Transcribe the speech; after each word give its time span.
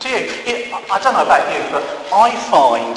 Do 0.00 0.08
you? 0.08 0.30
I 0.90 0.98
don't 1.02 1.12
know 1.12 1.22
about 1.22 1.52
you, 1.52 1.60
but 1.70 1.84
I 2.14 2.34
find 2.48 2.96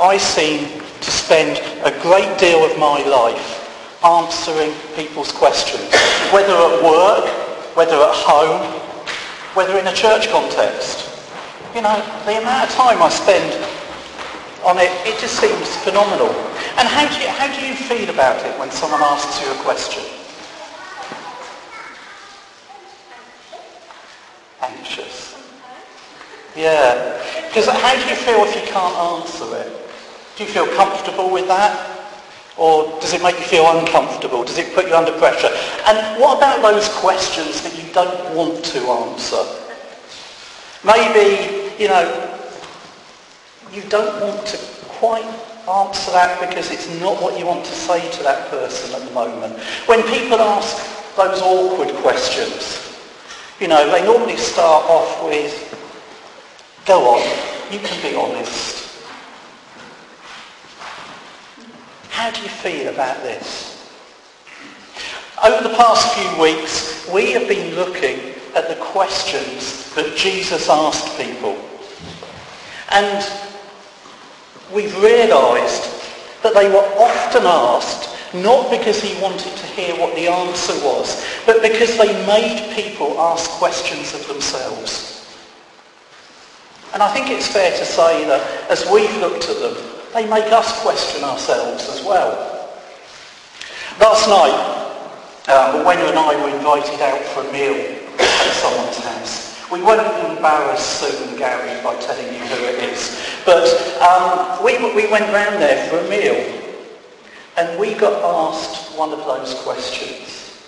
I 0.00 0.16
seem 0.18 0.80
to 0.80 1.10
spend 1.10 1.58
a 1.84 1.90
great 2.02 2.38
deal 2.38 2.64
of 2.64 2.78
my 2.78 3.02
life 3.04 3.60
answering 4.04 4.72
people's 4.96 5.32
questions, 5.32 5.92
whether 6.32 6.52
at 6.52 6.82
work, 6.82 7.26
whether 7.76 7.96
at 7.96 8.14
home, 8.14 8.62
whether 9.54 9.78
in 9.78 9.86
a 9.86 9.94
church 9.94 10.28
context. 10.28 11.08
You 11.74 11.82
know, 11.82 11.96
the 12.24 12.38
amount 12.40 12.68
of 12.68 12.74
time 12.74 13.02
I 13.02 13.08
spend 13.08 13.52
on 14.64 14.78
it, 14.78 14.90
it 15.06 15.20
just 15.20 15.38
seems 15.40 15.76
phenomenal. 15.84 16.28
And 16.76 16.88
how 16.88 17.08
do 17.08 17.20
you, 17.20 17.28
how 17.28 17.48
do 17.48 17.66
you 17.66 17.74
feel 17.74 18.10
about 18.10 18.44
it 18.44 18.58
when 18.58 18.70
someone 18.70 19.00
asks 19.02 19.40
you 19.42 19.50
a 19.52 19.56
question? 19.62 20.04
Anxious. 24.62 25.36
Yeah. 26.56 27.39
Because 27.50 27.66
how 27.66 27.94
do 27.94 28.08
you 28.08 28.14
feel 28.14 28.44
if 28.46 28.54
you 28.54 28.62
can't 28.70 28.94
answer 28.94 29.44
it? 29.56 29.72
Do 30.36 30.44
you 30.44 30.50
feel 30.50 30.66
comfortable 30.76 31.30
with 31.30 31.48
that? 31.48 31.98
Or 32.56 32.84
does 33.00 33.12
it 33.12 33.22
make 33.22 33.38
you 33.38 33.44
feel 33.44 33.66
uncomfortable? 33.66 34.44
Does 34.44 34.56
it 34.58 34.72
put 34.72 34.86
you 34.86 34.94
under 34.94 35.10
pressure? 35.18 35.50
And 35.86 36.20
what 36.20 36.38
about 36.38 36.62
those 36.62 36.88
questions 37.00 37.60
that 37.62 37.74
you 37.74 37.92
don't 37.92 38.36
want 38.36 38.64
to 38.66 38.78
answer? 38.78 39.42
Maybe, 40.84 41.74
you 41.82 41.88
know, 41.88 42.06
you 43.72 43.82
don't 43.88 44.20
want 44.22 44.46
to 44.46 44.56
quite 45.00 45.24
answer 45.68 46.12
that 46.12 46.38
because 46.40 46.70
it's 46.70 46.88
not 47.00 47.20
what 47.20 47.36
you 47.36 47.46
want 47.46 47.64
to 47.64 47.72
say 47.72 48.10
to 48.12 48.22
that 48.22 48.48
person 48.50 48.94
at 48.94 49.08
the 49.08 49.14
moment. 49.14 49.58
When 49.86 50.02
people 50.04 50.38
ask 50.38 50.76
those 51.16 51.42
awkward 51.42 51.90
questions, 51.96 52.86
you 53.58 53.68
know, 53.68 53.90
they 53.90 54.04
normally 54.04 54.36
start 54.36 54.84
off 54.84 55.24
with, 55.24 55.52
go 56.90 57.14
on, 57.14 57.22
you 57.72 57.78
can 57.78 58.02
be 58.02 58.16
honest. 58.16 59.00
How 62.08 62.32
do 62.32 62.42
you 62.42 62.48
feel 62.48 62.92
about 62.92 63.22
this? 63.22 63.94
Over 65.44 65.68
the 65.68 65.76
past 65.76 66.18
few 66.18 66.42
weeks, 66.42 67.08
we 67.14 67.30
have 67.30 67.46
been 67.46 67.76
looking 67.76 68.34
at 68.56 68.68
the 68.68 68.74
questions 68.80 69.94
that 69.94 70.16
Jesus 70.16 70.68
asked 70.68 71.16
people. 71.16 71.56
And 72.88 73.24
we've 74.74 75.00
realised 75.00 75.84
that 76.42 76.54
they 76.54 76.68
were 76.68 76.88
often 76.98 77.44
asked 77.46 78.34
not 78.34 78.68
because 78.68 79.00
he 79.00 79.14
wanted 79.22 79.56
to 79.56 79.66
hear 79.78 79.94
what 79.94 80.16
the 80.16 80.26
answer 80.26 80.74
was, 80.84 81.24
but 81.46 81.62
because 81.62 81.96
they 81.96 82.26
made 82.26 82.74
people 82.74 83.16
ask 83.20 83.48
questions 83.48 84.12
of 84.12 84.26
themselves. 84.26 85.09
And 86.92 87.02
I 87.02 87.12
think 87.14 87.30
it's 87.30 87.46
fair 87.46 87.70
to 87.70 87.84
say 87.84 88.24
that 88.26 88.70
as 88.70 88.88
we've 88.90 89.14
looked 89.18 89.48
at 89.48 89.58
them, 89.60 89.76
they 90.12 90.28
make 90.28 90.50
us 90.52 90.82
question 90.82 91.22
ourselves 91.22 91.88
as 91.88 92.04
well. 92.04 92.30
Last 94.00 94.28
night, 94.28 94.80
um, 95.54 95.84
Wenna 95.86 96.08
and 96.08 96.18
I 96.18 96.34
were 96.42 96.56
invited 96.56 97.00
out 97.00 97.20
for 97.30 97.46
a 97.46 97.52
meal 97.52 97.74
at 98.18 98.52
someone's 98.54 98.98
house, 98.98 99.50
we 99.70 99.82
won't 99.82 100.00
embarrass 100.28 100.84
Sue 100.84 101.24
and 101.28 101.38
Gary 101.38 101.80
by 101.84 101.94
telling 102.00 102.26
you 102.26 102.40
who 102.40 102.64
it 102.64 102.92
is, 102.92 103.24
but 103.44 103.64
um, 104.02 104.64
we, 104.64 104.76
we 104.94 105.10
went 105.10 105.32
round 105.32 105.62
there 105.62 105.88
for 105.88 105.98
a 105.98 106.08
meal 106.10 106.60
and 107.56 107.78
we 107.78 107.94
got 107.94 108.20
asked 108.52 108.96
one 108.98 109.12
of 109.12 109.18
those 109.18 109.54
questions. 109.62 110.66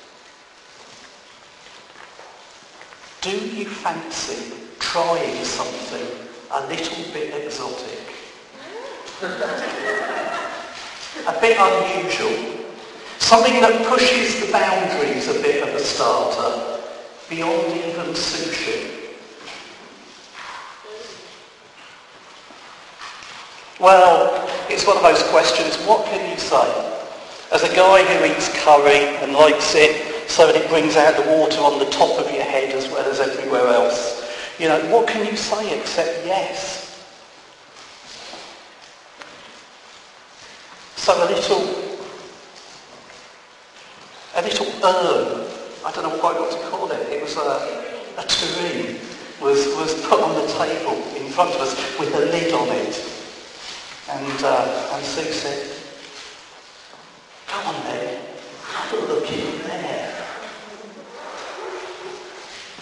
Do 3.22 3.30
you 3.30 3.64
fancy 3.66 4.61
trying 4.82 5.44
something 5.44 6.06
a 6.50 6.66
little 6.66 7.12
bit 7.12 7.44
exotic? 7.44 8.00
a 11.26 11.40
bit 11.40 11.56
unusual. 11.58 12.66
Something 13.18 13.60
that 13.60 13.86
pushes 13.86 14.44
the 14.44 14.52
boundaries 14.52 15.28
a 15.28 15.40
bit 15.40 15.62
of 15.62 15.74
a 15.74 15.78
starter 15.78 16.82
beyond 17.30 17.76
even 17.78 18.12
sushi. 18.12 18.98
Well, 23.80 24.48
it's 24.68 24.86
one 24.86 24.96
of 24.96 25.02
those 25.02 25.22
questions, 25.30 25.76
what 25.86 26.04
can 26.06 26.28
you 26.28 26.36
say? 26.36 26.90
As 27.52 27.62
a 27.62 27.74
guy 27.74 28.02
who 28.04 28.24
eats 28.26 28.48
curry 28.62 29.16
and 29.22 29.32
likes 29.32 29.74
it 29.74 30.30
so 30.30 30.46
that 30.46 30.56
it 30.56 30.68
brings 30.68 30.96
out 30.96 31.16
the 31.16 31.30
water 31.30 31.60
on 31.60 31.78
the 31.78 31.90
top 31.90 32.18
of 32.18 32.32
your 32.32 32.42
head 32.42 32.74
as 32.74 32.88
well 32.88 33.04
as 33.10 33.20
everywhere 33.20 33.66
else, 33.68 34.21
you 34.58 34.68
know, 34.68 34.80
what 34.90 35.08
can 35.08 35.26
you 35.26 35.36
say 35.36 35.78
except 35.78 36.26
yes? 36.26 36.82
So 40.96 41.12
a 41.14 41.26
little, 41.26 41.62
a 44.36 44.42
little 44.42 44.66
urn, 44.84 45.48
I 45.84 45.90
don't 45.92 46.04
know 46.04 46.18
quite 46.18 46.38
what 46.38 46.52
to 46.52 46.58
call 46.68 46.90
it, 46.92 47.00
it 47.10 47.22
was 47.22 47.36
a, 47.36 47.58
a 48.18 48.24
tureen, 48.24 49.00
was, 49.40 49.66
was 49.74 50.00
put 50.06 50.20
on 50.20 50.34
the 50.34 50.46
table 50.52 50.94
in 51.16 51.28
front 51.32 51.50
of 51.54 51.60
us 51.60 51.98
with 51.98 52.14
a 52.14 52.20
lid 52.20 52.52
on 52.52 52.68
it. 52.68 53.12
And, 54.10 54.44
uh, 54.44 54.90
and 54.94 55.04
Sue 55.04 55.32
said, 55.32 55.76
come 57.48 57.74
on 57.74 57.82
then, 57.84 58.20
have 58.62 58.92
a 58.92 58.96
look 59.06 59.30
in 59.32 59.58
there. 59.66 60.01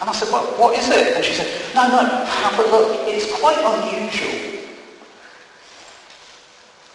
And 0.00 0.08
I 0.08 0.12
said, 0.12 0.32
well, 0.32 0.46
what 0.58 0.78
is 0.78 0.88
it? 0.88 1.14
And 1.16 1.24
she 1.24 1.34
said, 1.34 1.74
no, 1.74 1.86
no, 1.88 2.24
have 2.24 2.58
a 2.58 2.62
look. 2.62 3.06
It's 3.06 3.30
quite 3.38 3.58
unusual. 3.58 4.60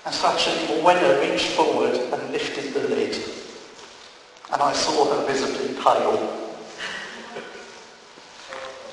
And 0.06 0.14
so 0.14 0.28
actually 0.28 0.82
Wenna 0.82 1.22
reached 1.22 1.50
forward 1.52 1.94
and 1.96 2.32
lifted 2.32 2.74
the 2.74 2.88
lid. 2.90 3.16
And 4.52 4.62
I 4.62 4.74
saw 4.74 5.14
her 5.14 5.26
visibly 5.26 5.76
pale. 5.82 6.52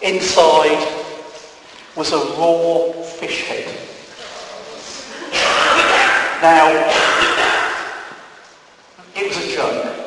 Inside 0.03 0.89
was 1.97 2.13
a 2.13 2.17
raw 2.17 2.93
fish 3.03 3.45
head. 3.47 3.67
Now, 6.43 6.69
it 9.15 9.29
was 9.29 9.37
a 9.37 9.55
joke. 9.55 10.03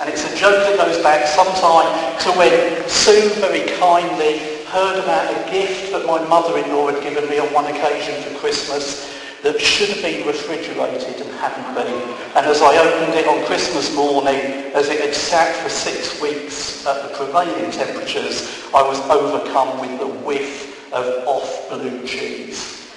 And 0.00 0.08
it's 0.08 0.22
a 0.32 0.36
joke 0.36 0.62
that 0.62 0.78
goes 0.78 1.02
back 1.02 1.26
sometime 1.26 1.90
to 2.20 2.30
when 2.38 2.88
Sue 2.88 3.30
very 3.40 3.66
kindly 3.78 4.38
heard 4.66 5.02
about 5.02 5.26
a 5.26 5.50
gift 5.50 5.90
that 5.90 6.06
my 6.06 6.22
mother-in-law 6.24 6.92
had 6.92 7.02
given 7.02 7.28
me 7.28 7.40
on 7.40 7.52
one 7.52 7.66
occasion 7.66 8.22
for 8.22 8.38
Christmas 8.38 9.12
that 9.42 9.60
should 9.60 9.88
have 9.88 10.02
been 10.02 10.24
refrigerated 10.24 11.20
and 11.20 11.30
hadn't 11.40 11.74
been. 11.74 12.00
And 12.36 12.46
as 12.46 12.62
I 12.62 12.78
opened 12.78 13.14
it 13.14 13.26
on 13.26 13.44
Christmas 13.46 13.92
morning, 13.92 14.70
as 14.72 14.88
it 14.88 15.00
had 15.00 15.14
sat 15.14 15.56
for 15.56 15.68
six 15.68 16.20
weeks 16.22 16.86
at 16.86 17.02
the 17.02 17.16
prevailing 17.16 17.72
temperatures, 17.72 18.64
I 18.72 18.82
was 18.82 19.00
overcome 19.10 19.80
with 19.80 19.98
the 19.98 20.06
whiff 20.06 20.92
of 20.92 21.26
off 21.26 21.68
blue 21.70 22.06
cheese. 22.06 22.88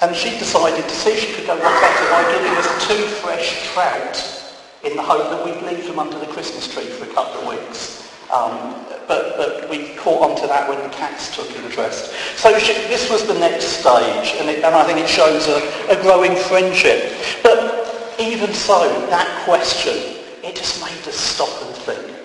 And 0.00 0.16
she 0.16 0.30
decided 0.38 0.82
to 0.82 0.94
see 0.94 1.10
if 1.10 1.20
she 1.20 1.34
could 1.34 1.46
go 1.46 1.56
one 1.56 1.80
better 1.80 2.10
by 2.10 2.32
giving 2.32 2.56
us 2.56 2.88
two 2.88 3.04
fresh 3.20 3.70
trout 3.74 4.39
in 4.84 4.96
the 4.96 5.02
hope 5.02 5.30
that 5.30 5.44
we'd 5.44 5.62
leave 5.70 5.86
them 5.86 5.98
under 5.98 6.18
the 6.18 6.26
Christmas 6.26 6.72
tree 6.72 6.84
for 6.84 7.04
a 7.04 7.14
couple 7.14 7.42
of 7.42 7.48
weeks. 7.48 8.08
Um, 8.32 8.86
but, 9.06 9.36
but 9.36 9.68
we 9.68 9.94
caught 9.96 10.30
on 10.30 10.36
to 10.40 10.46
that 10.46 10.68
when 10.68 10.80
the 10.82 10.88
cats 10.94 11.34
took 11.34 11.50
interest. 11.56 12.12
So 12.36 12.56
she, 12.58 12.72
this 12.88 13.10
was 13.10 13.26
the 13.26 13.34
next 13.34 13.80
stage, 13.80 14.38
and, 14.38 14.48
it, 14.48 14.64
and 14.64 14.74
I 14.74 14.84
think 14.84 15.00
it 15.00 15.08
shows 15.08 15.48
a, 15.48 15.58
a 15.90 16.00
growing 16.00 16.36
friendship. 16.36 17.12
But 17.42 18.16
even 18.20 18.52
so, 18.52 18.88
that 19.10 19.44
question, 19.44 19.96
it 20.44 20.54
just 20.54 20.80
made 20.80 21.08
us 21.08 21.16
stop 21.16 21.50
and 21.62 21.74
think. 21.76 22.16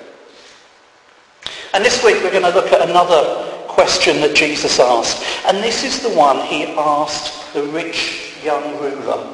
And 1.74 1.84
this 1.84 2.04
week 2.04 2.24
we're 2.24 2.31
going 2.31 2.44
to 2.44 2.54
look 2.54 2.72
at 2.72 2.88
another 2.88 3.52
question 3.68 4.22
that 4.22 4.36
Jesus 4.36 4.80
asked. 4.80 5.25
And 5.46 5.57
this 5.57 5.84
is 5.84 6.02
the 6.02 6.16
one 6.16 6.40
he 6.46 6.66
asked 6.78 7.54
the 7.54 7.63
rich 7.63 8.38
young 8.44 8.80
ruler. 8.80 9.28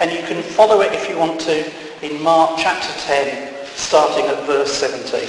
And 0.00 0.10
you 0.10 0.22
can 0.26 0.42
follow 0.42 0.80
it 0.80 0.92
if 0.92 1.08
you 1.08 1.16
want 1.16 1.40
to 1.42 1.64
in 2.04 2.22
Mark 2.22 2.58
chapter 2.58 2.92
10, 3.06 3.66
starting 3.74 4.26
at 4.26 4.44
verse 4.44 4.70
17. 4.74 5.26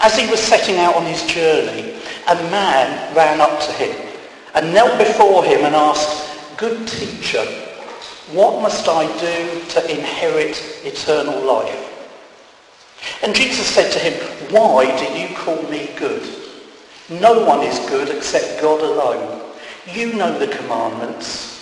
As 0.00 0.18
he 0.18 0.30
was 0.30 0.40
setting 0.40 0.76
out 0.76 0.94
on 0.94 1.06
his 1.06 1.24
journey, 1.24 1.94
a 2.28 2.34
man 2.50 3.16
ran 3.16 3.40
up 3.40 3.60
to 3.60 3.72
him 3.72 3.96
and 4.54 4.74
knelt 4.74 4.98
before 4.98 5.42
him 5.42 5.64
and 5.64 5.74
asked, 5.74 6.58
Good 6.58 6.86
teacher, 6.86 7.44
what 8.32 8.60
must 8.60 8.86
I 8.88 9.06
do 9.18 9.64
to 9.70 9.90
inherit 9.90 10.82
eternal 10.84 11.40
life? 11.40 11.80
And 13.22 13.34
Jesus 13.34 13.66
said 13.66 13.90
to 13.92 13.98
him, 13.98 14.12
Why 14.52 14.84
do 14.98 15.18
you 15.18 15.34
call 15.34 15.62
me 15.70 15.88
good? 15.96 16.22
No 17.08 17.42
one 17.46 17.62
is 17.62 17.78
good 17.88 18.10
except 18.10 18.60
God 18.60 18.82
alone. 18.82 19.40
You 19.94 20.12
know 20.12 20.38
the 20.38 20.48
commandments. 20.48 21.53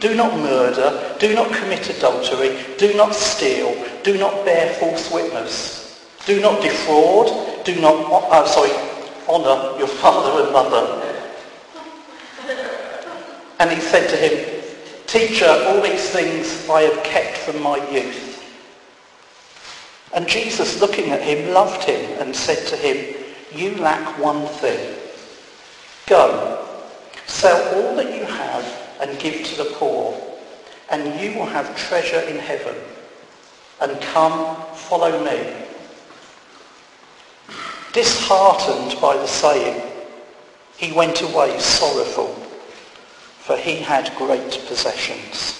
Do 0.00 0.14
not 0.14 0.38
murder, 0.38 1.16
do 1.18 1.34
not 1.34 1.52
commit 1.52 1.90
adultery, 1.90 2.56
do 2.78 2.94
not 2.94 3.14
steal, 3.14 3.74
do 4.04 4.16
not 4.16 4.44
bear 4.44 4.72
false 4.74 5.10
witness, 5.10 6.06
do 6.24 6.40
not 6.40 6.62
defraud, 6.62 7.64
do 7.64 7.80
not, 7.80 8.12
uh, 8.30 8.46
sorry, 8.46 8.70
honour 9.28 9.76
your 9.76 9.88
father 9.88 10.44
and 10.44 10.52
mother. 10.52 11.04
And 13.58 13.70
he 13.70 13.80
said 13.80 14.08
to 14.10 14.16
him, 14.16 14.62
Teacher, 15.08 15.48
all 15.66 15.80
these 15.82 16.10
things 16.10 16.68
I 16.68 16.82
have 16.82 17.02
kept 17.02 17.38
from 17.38 17.60
my 17.60 17.76
youth. 17.90 18.28
And 20.14 20.28
Jesus, 20.28 20.80
looking 20.80 21.10
at 21.10 21.22
him, 21.22 21.52
loved 21.52 21.82
him 21.82 22.20
and 22.20 22.36
said 22.36 22.66
to 22.68 22.76
him, 22.76 23.16
You 23.52 23.74
lack 23.76 24.18
one 24.18 24.46
thing. 24.46 24.96
Go, 26.06 26.66
sell 27.26 27.74
all 27.74 27.96
that 27.96 28.14
you 28.14 28.24
have 28.24 28.87
and 29.00 29.18
give 29.18 29.44
to 29.46 29.56
the 29.56 29.70
poor, 29.74 30.18
and 30.90 31.20
you 31.20 31.38
will 31.38 31.46
have 31.46 31.76
treasure 31.76 32.20
in 32.20 32.36
heaven. 32.36 32.74
And 33.80 34.00
come, 34.00 34.56
follow 34.74 35.24
me. 35.24 35.54
Disheartened 37.92 39.00
by 39.00 39.16
the 39.16 39.26
saying, 39.26 39.82
he 40.76 40.92
went 40.92 41.22
away 41.22 41.58
sorrowful, 41.58 42.34
for 43.38 43.56
he 43.56 43.76
had 43.76 44.12
great 44.16 44.64
possessions. 44.66 45.54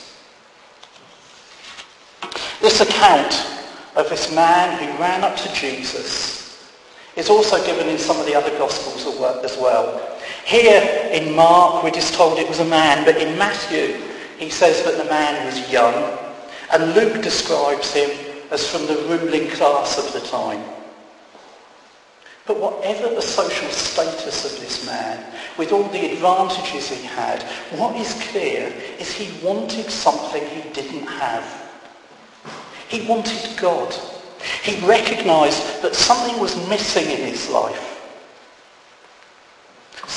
This 2.61 2.81
account 2.81 3.46
of 3.96 4.08
this 4.08 4.34
man 4.34 4.79
who 4.79 5.00
ran 5.00 5.25
up 5.25 5.37
to 5.37 5.52
Jesus 5.55 6.69
is 7.17 7.31
also 7.31 7.64
given 7.64 7.88
in 7.88 7.99
some 7.99 8.19
of 8.19 8.26
the 8.26 8.34
other 8.34 8.56
Gospels 8.58 9.06
as 9.44 9.56
well. 9.58 10.18
Here 10.48 11.10
in 11.12 11.36
Mark, 11.36 11.84
we're 11.84 11.90
just 11.90 12.14
told 12.14 12.38
it 12.38 12.48
was 12.48 12.60
a 12.60 12.64
man, 12.64 13.04
but 13.04 13.18
in 13.18 13.36
Matthew, 13.36 14.00
he 14.38 14.48
says 14.48 14.82
that 14.82 14.96
the 14.96 15.04
man 15.04 15.44
was 15.44 15.70
young, 15.70 16.18
and 16.72 16.94
Luke 16.94 17.22
describes 17.22 17.92
him 17.92 18.08
as 18.50 18.66
from 18.66 18.86
the 18.86 18.96
ruling 19.10 19.50
class 19.50 19.98
of 19.98 20.10
the 20.14 20.26
time. 20.26 20.64
But 22.46 22.60
whatever 22.60 23.14
the 23.14 23.20
social 23.20 23.68
status 23.68 24.50
of 24.50 24.58
this 24.58 24.86
man, 24.86 25.22
with 25.58 25.70
all 25.70 25.86
the 25.90 26.12
advantages 26.12 26.88
he 26.88 27.04
had, 27.04 27.42
what 27.78 27.94
is 27.96 28.14
clear 28.30 28.72
is 28.98 29.12
he 29.12 29.46
wanted 29.46 29.90
something 29.90 30.42
he 30.46 30.66
didn't 30.70 31.06
have. 31.08 31.44
He 32.88 33.06
wanted 33.06 33.54
God. 33.60 33.94
He 34.62 34.80
recognized 34.86 35.82
that 35.82 35.94
something 35.94 36.40
was 36.40 36.56
missing 36.70 37.04
in 37.04 37.26
his 37.26 37.50
life. 37.50 37.97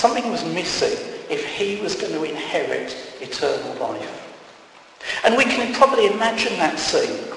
Something 0.01 0.31
was 0.31 0.43
missing 0.45 0.97
if 1.29 1.45
he 1.45 1.79
was 1.79 1.93
going 1.93 2.13
to 2.13 2.23
inherit 2.23 2.97
eternal 3.21 3.75
life. 3.75 4.33
And 5.23 5.37
we 5.37 5.43
can 5.43 5.75
probably 5.75 6.07
imagine 6.07 6.57
that 6.57 6.79
scene. 6.79 7.31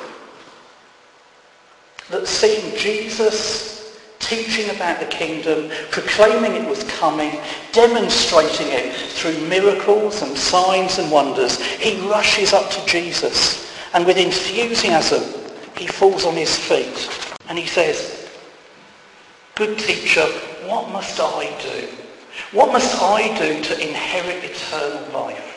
That 2.09 2.27
seeing 2.27 2.75
Jesus 2.79 4.01
teaching 4.19 4.75
about 4.75 4.99
the 4.99 5.05
kingdom, 5.05 5.71
proclaiming 5.91 6.55
it 6.55 6.67
was 6.67 6.85
coming, 6.85 7.39
demonstrating 7.73 8.69
it 8.69 8.95
through 8.95 9.47
miracles 9.47 10.23
and 10.23 10.35
signs 10.35 10.99
and 10.99 11.11
wonders, 11.11 11.61
he 11.61 12.01
rushes 12.09 12.55
up 12.55 12.71
to 12.71 12.87
Jesus 12.87 13.71
and 13.93 14.07
with 14.07 14.17
enthusiasm 14.17 15.23
he 15.77 15.87
falls 15.87 16.25
on 16.25 16.35
his 16.35 16.57
feet 16.57 17.11
and 17.47 17.59
he 17.59 17.67
says, 17.67 18.27
Good 19.55 19.79
teacher, 19.79 20.25
what 20.67 20.89
must 20.89 21.21
I 21.21 21.55
do 21.61 22.04
what 22.55 22.73
must 22.73 23.03
I 23.03 23.37
do 23.37 23.63
to 23.63 23.89
inherit 23.89 24.45
eternal 24.45 25.13
life? 25.13 25.51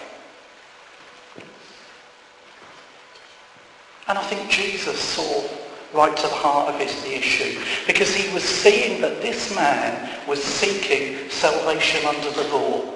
And 4.07 4.17
I 4.17 4.23
think 4.23 4.49
Jesus 4.49 4.99
saw 4.99 5.43
right 5.93 6.15
to 6.15 6.23
the 6.23 6.33
heart 6.33 6.73
of 6.73 6.79
his, 6.79 7.01
the 7.03 7.15
issue 7.15 7.59
because 7.85 8.13
he 8.13 8.33
was 8.33 8.43
seeing 8.43 8.99
that 9.01 9.21
this 9.21 9.55
man 9.55 10.09
was 10.27 10.43
seeking 10.43 11.29
salvation 11.29 12.05
under 12.05 12.31
the 12.31 12.47
law, 12.49 12.93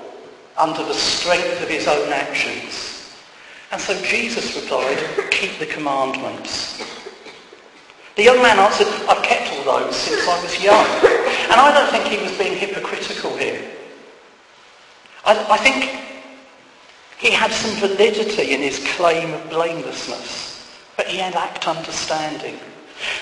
under 0.57 0.83
the 0.83 0.93
strength 0.93 1.61
of 1.61 1.69
his 1.69 1.87
own 1.87 2.11
actions. 2.11 3.15
And 3.71 3.79
so 3.79 3.93
Jesus 4.01 4.55
replied, 4.55 4.97
keep 5.31 5.59
the 5.59 5.65
commandments. 5.65 6.83
The 8.15 8.23
young 8.23 8.41
man 8.41 8.59
answered, 8.59 8.87
I've 9.07 9.23
kept 9.23 9.51
all 9.53 9.79
those 9.79 9.95
since 9.95 10.27
I 10.27 10.41
was 10.43 10.61
young. 10.61 10.85
And 11.51 11.59
I 11.59 11.71
don't 11.71 11.89
think 11.91 12.05
he 12.05 12.21
was 12.21 12.37
being 12.37 12.57
hypocritical 12.57 13.37
here. 13.37 13.70
I, 15.25 15.45
I 15.49 15.57
think 15.57 16.01
he 17.17 17.31
had 17.31 17.51
some 17.51 17.75
validity 17.79 18.53
in 18.53 18.61
his 18.61 18.79
claim 18.95 19.33
of 19.33 19.49
blamelessness, 19.49 20.75
but 20.97 21.07
he 21.07 21.19
lacked 21.19 21.67
understanding. 21.67 22.57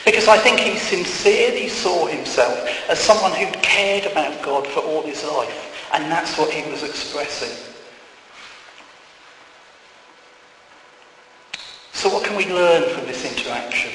Because 0.06 0.28
I 0.28 0.38
think 0.38 0.60
he 0.60 0.78
sincerely 0.78 1.68
saw 1.70 2.06
himself 2.06 2.68
as 2.90 3.00
someone 3.00 3.32
who 3.34 3.46
cared 3.62 4.06
about 4.12 4.42
God 4.44 4.68
for 4.68 4.82
all 4.82 5.04
his 5.04 5.24
life, 5.24 5.90
and 5.94 6.12
that's 6.12 6.38
what 6.38 6.52
he 6.52 6.70
was 6.70 6.84
expressing. 6.84 7.66
So 11.94 12.10
what 12.10 12.24
can 12.24 12.38
we 12.38 12.46
learn 12.46 12.90
from 12.96 13.06
this 13.06 13.26
interaction 13.26 13.92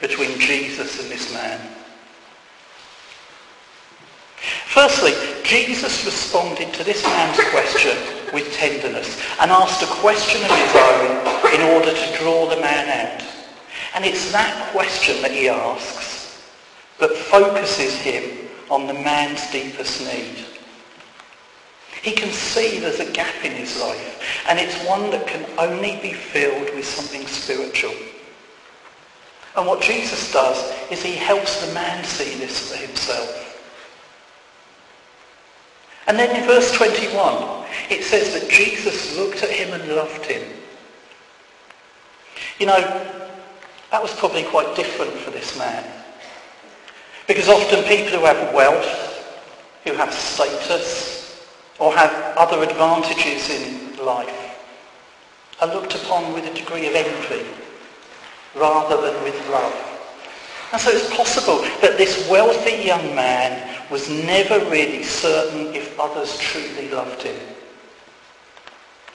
between 0.00 0.38
Jesus 0.38 1.02
and 1.02 1.10
this 1.10 1.32
man? 1.32 1.77
Firstly, 4.78 5.12
Jesus 5.42 6.04
responded 6.04 6.72
to 6.74 6.84
this 6.84 7.02
man's 7.02 7.40
question 7.50 7.98
with 8.32 8.52
tenderness 8.52 9.20
and 9.40 9.50
asked 9.50 9.82
a 9.82 9.86
question 9.86 10.40
of 10.40 10.56
his 10.56 10.76
own 10.76 11.52
in 11.52 11.74
order 11.74 11.92
to 11.92 12.18
draw 12.18 12.48
the 12.48 12.60
man 12.60 12.86
out. 12.88 13.26
And 13.96 14.04
it's 14.04 14.30
that 14.30 14.70
question 14.70 15.20
that 15.22 15.32
he 15.32 15.48
asks 15.48 16.48
that 17.00 17.10
focuses 17.10 17.96
him 17.96 18.48
on 18.70 18.86
the 18.86 18.94
man's 18.94 19.50
deepest 19.50 20.00
need. 20.00 20.44
He 22.00 22.12
can 22.12 22.30
see 22.30 22.78
there's 22.78 23.00
a 23.00 23.10
gap 23.10 23.44
in 23.44 23.50
his 23.50 23.80
life, 23.80 24.44
and 24.48 24.60
it's 24.60 24.80
one 24.86 25.10
that 25.10 25.26
can 25.26 25.44
only 25.58 25.98
be 26.00 26.12
filled 26.12 26.72
with 26.76 26.84
something 26.84 27.26
spiritual. 27.26 27.94
And 29.56 29.66
what 29.66 29.82
Jesus 29.82 30.32
does 30.32 30.72
is 30.92 31.02
he 31.02 31.16
helps 31.16 31.66
the 31.66 31.74
man 31.74 32.04
see 32.04 32.38
this 32.38 32.70
for 32.70 32.78
himself. 32.78 33.47
And 36.08 36.18
then 36.18 36.34
in 36.34 36.46
verse 36.46 36.72
21, 36.72 37.66
it 37.90 38.02
says 38.02 38.32
that 38.32 38.50
Jesus 38.50 39.16
looked 39.16 39.42
at 39.42 39.50
him 39.50 39.78
and 39.78 39.94
loved 39.94 40.24
him. 40.24 40.42
You 42.58 42.66
know, 42.66 42.80
that 43.90 44.02
was 44.02 44.14
probably 44.14 44.44
quite 44.44 44.74
different 44.74 45.12
for 45.12 45.30
this 45.30 45.56
man. 45.58 45.84
Because 47.26 47.48
often 47.48 47.84
people 47.84 48.18
who 48.18 48.24
have 48.24 48.54
wealth, 48.54 49.44
who 49.84 49.92
have 49.92 50.12
status, 50.12 51.46
or 51.78 51.94
have 51.94 52.36
other 52.38 52.62
advantages 52.62 53.50
in 53.50 54.04
life, 54.04 54.58
are 55.60 55.68
looked 55.68 55.94
upon 55.94 56.32
with 56.32 56.46
a 56.46 56.54
degree 56.54 56.86
of 56.86 56.94
envy 56.94 57.46
rather 58.54 58.96
than 58.96 59.22
with 59.22 59.36
love. 59.50 59.74
And 60.72 60.80
so 60.80 60.90
it's 60.90 61.14
possible 61.14 61.60
that 61.82 61.98
this 61.98 62.28
wealthy 62.30 62.82
young 62.82 63.14
man 63.14 63.77
was 63.90 64.08
never 64.10 64.58
really 64.70 65.02
certain 65.02 65.74
if 65.74 65.98
others 65.98 66.38
truly 66.38 66.88
loved 66.90 67.22
him. 67.22 67.36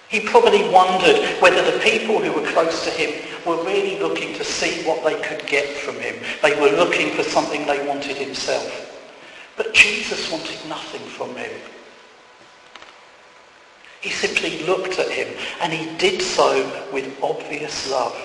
He 0.09 0.19
probably 0.19 0.69
wondered 0.69 1.41
whether 1.41 1.63
the 1.71 1.79
people 1.79 2.19
who 2.19 2.31
were 2.33 2.47
close 2.51 2.83
to 2.83 2.91
him 2.91 3.19
were 3.47 3.63
really 3.63 3.99
looking 3.99 4.35
to 4.35 4.43
see 4.43 4.83
what 4.87 5.03
they 5.03 5.19
could 5.21 5.45
get 5.47 5.67
from 5.77 5.95
him. 5.95 6.15
They 6.43 6.59
were 6.59 6.75
looking 6.77 7.15
for 7.15 7.23
something 7.23 7.65
they 7.65 7.87
wanted 7.87 8.17
himself. 8.17 8.91
But 9.57 9.73
Jesus 9.73 10.31
wanted 10.31 10.59
nothing 10.67 11.01
from 11.01 11.35
him. 11.35 11.51
He 14.01 14.09
simply 14.09 14.63
looked 14.65 14.99
at 14.99 15.09
him 15.09 15.33
and 15.61 15.73
he 15.73 15.97
did 15.97 16.21
so 16.21 16.61
with 16.91 17.17
obvious 17.23 17.89
love. 17.89 18.15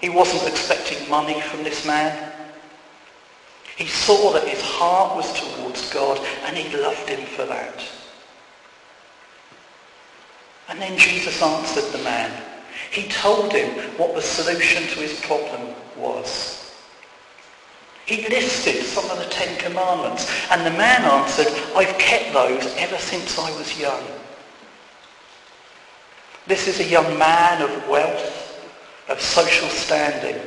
He 0.00 0.08
wasn't 0.08 0.50
expecting 0.50 1.08
money 1.08 1.40
from 1.42 1.62
this 1.62 1.86
man. 1.86 2.32
He 3.76 3.86
saw 3.86 4.32
that 4.32 4.48
his 4.48 4.62
heart 4.62 5.16
was 5.16 5.32
towards 5.38 5.92
God 5.92 6.18
and 6.46 6.56
he 6.56 6.76
loved 6.76 7.08
him 7.08 7.24
for 7.26 7.44
that. 7.44 7.86
And 10.68 10.80
then 10.80 10.98
Jesus 10.98 11.42
answered 11.42 11.92
the 11.92 12.02
man. 12.02 12.42
He 12.90 13.08
told 13.08 13.52
him 13.52 13.70
what 13.98 14.14
the 14.14 14.22
solution 14.22 14.82
to 14.84 15.00
his 15.00 15.20
problem 15.20 15.74
was. 15.96 16.74
He 18.06 18.26
listed 18.28 18.84
some 18.84 19.10
of 19.10 19.18
the 19.18 19.30
Ten 19.30 19.58
Commandments, 19.58 20.30
and 20.50 20.64
the 20.64 20.78
man 20.78 21.02
answered, 21.04 21.48
I've 21.74 21.98
kept 21.98 22.32
those 22.32 22.72
ever 22.76 22.98
since 22.98 23.36
I 23.36 23.50
was 23.58 23.78
young. 23.80 24.02
This 26.46 26.68
is 26.68 26.78
a 26.78 26.84
young 26.84 27.18
man 27.18 27.62
of 27.62 27.88
wealth, 27.88 28.64
of 29.08 29.20
social 29.20 29.68
standing, 29.68 30.40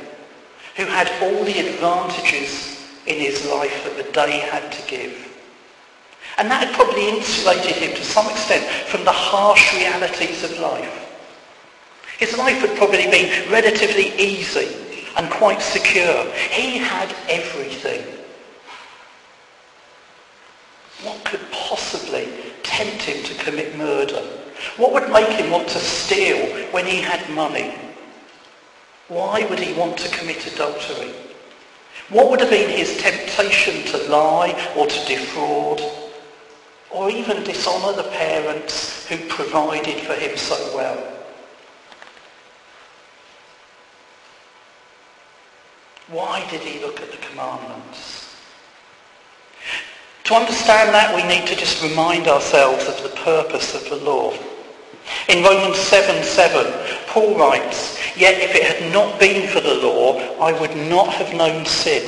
who 0.76 0.86
had 0.86 1.10
all 1.22 1.44
the 1.44 1.58
advantages 1.58 2.69
in 3.06 3.18
his 3.18 3.46
life 3.46 3.84
that 3.84 3.96
the 3.96 4.12
day 4.12 4.38
had 4.38 4.70
to 4.72 4.88
give. 4.88 5.26
And 6.38 6.50
that 6.50 6.66
had 6.66 6.74
probably 6.74 7.08
insulated 7.08 7.76
him 7.76 7.94
to 7.96 8.04
some 8.04 8.28
extent 8.30 8.64
from 8.86 9.04
the 9.04 9.12
harsh 9.12 9.74
realities 9.74 10.44
of 10.44 10.58
life. 10.58 11.06
His 12.18 12.36
life 12.36 12.60
had 12.60 12.76
probably 12.76 13.10
been 13.10 13.50
relatively 13.50 14.14
easy 14.18 14.76
and 15.16 15.30
quite 15.30 15.60
secure. 15.60 16.24
He 16.50 16.78
had 16.78 17.14
everything. 17.28 18.04
What 21.02 21.24
could 21.24 21.40
possibly 21.50 22.28
tempt 22.62 23.02
him 23.02 23.24
to 23.24 23.44
commit 23.44 23.76
murder? 23.76 24.22
What 24.76 24.92
would 24.92 25.10
make 25.10 25.30
him 25.30 25.50
want 25.50 25.68
to 25.68 25.78
steal 25.78 26.46
when 26.72 26.86
he 26.86 27.00
had 27.00 27.28
money? 27.30 27.74
Why 29.08 29.46
would 29.46 29.58
he 29.58 29.72
want 29.72 29.96
to 29.98 30.16
commit 30.16 30.46
adultery? 30.46 31.12
What 32.08 32.30
would 32.30 32.40
have 32.40 32.50
been 32.50 32.70
his 32.70 32.96
temptation 32.98 33.84
to 33.92 34.10
lie 34.10 34.72
or 34.76 34.86
to 34.86 35.06
defraud? 35.06 35.80
Or 36.90 37.08
even 37.10 37.44
dishonour 37.44 37.96
the 37.96 38.08
parents 38.10 39.06
who 39.06 39.16
provided 39.28 40.00
for 40.00 40.14
him 40.14 40.36
so 40.36 40.76
well? 40.76 40.98
Why 46.08 46.44
did 46.50 46.62
he 46.62 46.80
look 46.80 47.00
at 47.00 47.12
the 47.12 47.18
commandments? 47.18 48.34
To 50.24 50.34
understand 50.34 50.94
that, 50.94 51.14
we 51.14 51.22
need 51.22 51.46
to 51.48 51.56
just 51.56 51.82
remind 51.82 52.26
ourselves 52.26 52.88
of 52.88 53.02
the 53.02 53.16
purpose 53.20 53.74
of 53.74 53.88
the 53.88 54.04
law. 54.04 54.32
In 55.28 55.44
Romans 55.44 55.76
7, 55.76 56.22
7, 56.24 56.72
Paul 57.06 57.36
writes, 57.36 57.99
Yet 58.16 58.40
if 58.42 58.54
it 58.54 58.64
had 58.64 58.92
not 58.92 59.18
been 59.20 59.48
for 59.48 59.60
the 59.60 59.74
law, 59.74 60.18
I 60.40 60.58
would 60.58 60.76
not 60.76 61.08
have 61.14 61.32
known 61.34 61.64
sin. 61.64 62.06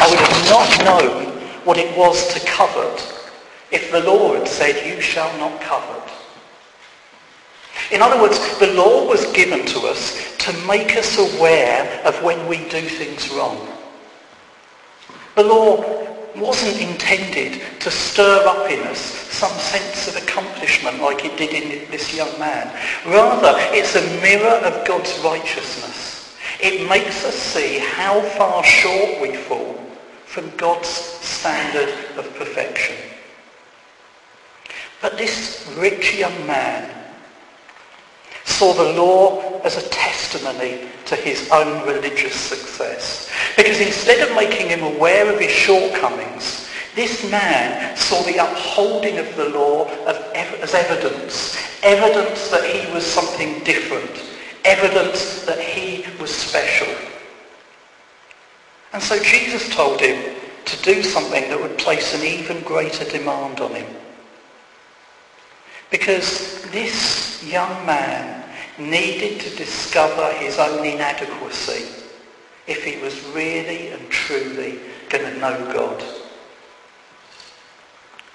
I 0.00 0.08
would 0.08 0.20
have 0.20 0.50
not 0.50 0.84
known 0.84 1.26
what 1.64 1.78
it 1.78 1.96
was 1.98 2.32
to 2.34 2.40
covet 2.46 3.14
if 3.70 3.90
the 3.90 4.00
law 4.00 4.34
had 4.34 4.48
said, 4.48 4.86
you 4.86 5.00
shall 5.00 5.36
not 5.38 5.60
covet. 5.60 6.02
In 7.90 8.02
other 8.02 8.20
words, 8.20 8.58
the 8.58 8.72
law 8.72 9.06
was 9.06 9.30
given 9.32 9.66
to 9.66 9.80
us 9.80 10.36
to 10.38 10.52
make 10.66 10.96
us 10.96 11.18
aware 11.18 12.02
of 12.04 12.22
when 12.22 12.46
we 12.46 12.58
do 12.68 12.80
things 12.80 13.30
wrong. 13.30 13.68
The 15.34 15.44
law 15.44 16.07
wasn't 16.36 16.80
intended 16.80 17.60
to 17.80 17.90
stir 17.90 18.46
up 18.46 18.70
in 18.70 18.80
us 18.88 18.98
some 18.98 19.56
sense 19.58 20.08
of 20.08 20.22
accomplishment 20.22 21.00
like 21.00 21.24
it 21.24 21.36
did 21.36 21.52
in 21.52 21.90
this 21.90 22.14
young 22.14 22.38
man. 22.38 22.66
Rather, 23.06 23.54
it's 23.72 23.94
a 23.96 24.20
mirror 24.20 24.58
of 24.66 24.86
God's 24.86 25.18
righteousness. 25.20 26.36
It 26.60 26.88
makes 26.88 27.24
us 27.24 27.34
see 27.34 27.78
how 27.78 28.20
far 28.20 28.64
short 28.64 29.20
we 29.20 29.36
fall 29.36 29.74
from 30.24 30.50
God's 30.56 30.88
standard 30.88 31.88
of 32.16 32.34
perfection. 32.34 32.96
But 35.00 35.16
this 35.16 35.72
rich 35.78 36.16
young 36.16 36.46
man 36.46 36.97
saw 38.58 38.72
the 38.72 38.92
law 38.94 39.60
as 39.62 39.76
a 39.76 39.88
testimony 39.90 40.88
to 41.04 41.14
his 41.14 41.48
own 41.52 41.86
religious 41.86 42.34
success. 42.34 43.30
Because 43.56 43.80
instead 43.80 44.28
of 44.28 44.34
making 44.34 44.66
him 44.66 44.82
aware 44.82 45.32
of 45.32 45.38
his 45.38 45.52
shortcomings, 45.52 46.68
this 46.96 47.30
man 47.30 47.96
saw 47.96 48.20
the 48.22 48.38
upholding 48.38 49.18
of 49.18 49.36
the 49.36 49.48
law 49.50 49.86
as 50.06 50.74
evidence. 50.74 51.56
Evidence 51.84 52.50
that 52.50 52.64
he 52.64 52.92
was 52.92 53.06
something 53.06 53.62
different. 53.62 54.24
Evidence 54.64 55.44
that 55.44 55.60
he 55.60 56.04
was 56.20 56.34
special. 56.34 56.92
And 58.92 59.00
so 59.00 59.22
Jesus 59.22 59.72
told 59.72 60.00
him 60.00 60.34
to 60.64 60.82
do 60.82 61.04
something 61.04 61.48
that 61.48 61.60
would 61.60 61.78
place 61.78 62.12
an 62.12 62.26
even 62.26 62.60
greater 62.64 63.04
demand 63.04 63.60
on 63.60 63.72
him. 63.72 63.86
Because 65.92 66.68
this 66.72 67.40
young 67.44 67.86
man 67.86 68.46
needed 68.78 69.40
to 69.40 69.56
discover 69.56 70.32
his 70.34 70.58
own 70.58 70.84
inadequacy 70.84 71.86
if 72.66 72.84
he 72.84 73.00
was 73.00 73.24
really 73.34 73.88
and 73.88 74.08
truly 74.10 74.78
going 75.08 75.24
to 75.24 75.38
know 75.38 75.72
God. 75.72 76.02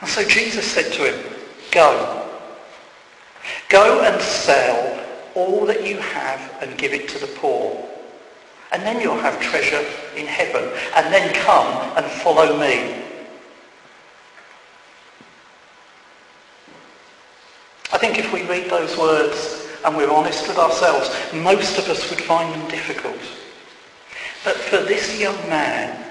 And 0.01 0.09
so 0.09 0.23
Jesus 0.27 0.65
said 0.65 0.91
to 0.93 1.13
him, 1.13 1.33
go. 1.71 2.29
Go 3.69 4.01
and 4.01 4.21
sell 4.21 5.05
all 5.35 5.65
that 5.65 5.87
you 5.87 5.97
have 5.97 6.61
and 6.61 6.77
give 6.77 6.93
it 6.93 7.07
to 7.09 7.19
the 7.19 7.27
poor. 7.27 7.89
And 8.71 8.81
then 8.83 8.99
you'll 8.99 9.17
have 9.17 9.39
treasure 9.39 9.85
in 10.17 10.25
heaven. 10.25 10.69
And 10.95 11.13
then 11.13 11.33
come 11.35 11.67
and 11.95 12.05
follow 12.05 12.59
me. 12.59 13.01
I 17.91 17.97
think 17.99 18.17
if 18.17 18.33
we 18.33 18.41
read 18.47 18.69
those 18.69 18.97
words 18.97 19.62
and 19.85 19.95
we're 19.95 20.11
honest 20.11 20.47
with 20.47 20.57
ourselves, 20.57 21.09
most 21.33 21.77
of 21.77 21.89
us 21.89 22.09
would 22.09 22.21
find 22.21 22.53
them 22.53 22.69
difficult. 22.69 23.19
But 24.43 24.55
for 24.55 24.77
this 24.77 25.19
young 25.19 25.37
man, 25.49 26.03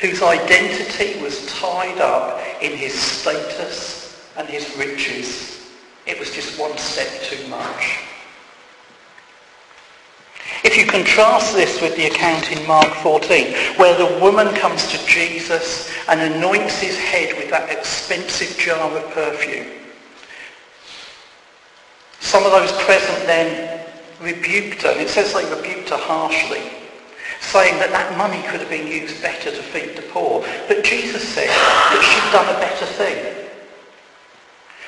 whose 0.00 0.22
identity 0.22 1.20
was 1.20 1.46
tied 1.46 1.98
up 1.98 2.40
in 2.62 2.72
his 2.72 2.94
status 2.94 4.30
and 4.36 4.48
his 4.48 4.76
riches, 4.76 5.70
it 6.06 6.18
was 6.18 6.30
just 6.30 6.58
one 6.58 6.76
step 6.78 7.08
too 7.22 7.46
much. 7.48 8.00
If 10.62 10.76
you 10.76 10.86
contrast 10.86 11.54
this 11.54 11.80
with 11.80 11.96
the 11.96 12.06
account 12.06 12.52
in 12.52 12.66
Mark 12.66 12.92
14, 12.96 13.78
where 13.78 13.96
the 13.96 14.20
woman 14.20 14.54
comes 14.54 14.86
to 14.90 15.06
Jesus 15.06 15.90
and 16.08 16.20
anoints 16.20 16.80
his 16.80 16.98
head 16.98 17.36
with 17.36 17.50
that 17.50 17.70
expensive 17.70 18.58
jar 18.58 18.90
of 18.96 19.10
perfume, 19.12 19.66
some 22.30 22.46
of 22.46 22.52
those 22.52 22.70
present 22.84 23.26
then 23.26 23.84
rebuked 24.20 24.82
her. 24.82 24.90
And 24.90 25.00
it 25.00 25.08
says 25.08 25.34
they 25.34 25.44
rebuked 25.52 25.88
her 25.90 25.96
harshly, 25.96 26.62
saying 27.40 27.76
that 27.80 27.90
that 27.90 28.16
money 28.16 28.40
could 28.46 28.60
have 28.60 28.70
been 28.70 28.86
used 28.86 29.20
better 29.20 29.50
to 29.50 29.62
feed 29.62 29.96
the 29.96 30.02
poor. 30.02 30.46
But 30.68 30.84
Jesus 30.84 31.28
said 31.28 31.48
that 31.48 32.00
she'd 32.06 32.32
done 32.32 32.46
a 32.54 32.60
better 32.60 32.86
thing. 32.86 33.48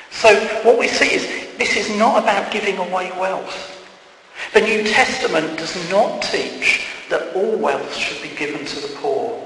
So 0.09 0.33
what 0.63 0.79
we 0.79 0.87
see 0.87 1.13
is 1.13 1.57
this 1.57 1.75
is 1.75 1.93
not 1.97 2.23
about 2.23 2.49
giving 2.49 2.77
away 2.77 3.11
wealth. 3.19 3.85
The 4.53 4.61
New 4.61 4.83
Testament 4.83 5.57
does 5.57 5.75
not 5.91 6.21
teach 6.21 6.85
that 7.09 7.35
all 7.35 7.57
wealth 7.57 7.93
should 7.93 8.21
be 8.21 8.33
given 8.37 8.65
to 8.65 8.79
the 8.79 8.95
poor. 8.95 9.37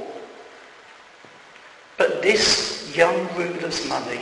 But 1.97 2.21
this 2.21 2.95
young 2.95 3.27
ruler's 3.35 3.89
money 3.89 4.21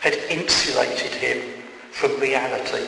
had 0.00 0.12
insulated 0.28 1.14
him 1.14 1.57
from 1.90 2.18
reality. 2.20 2.86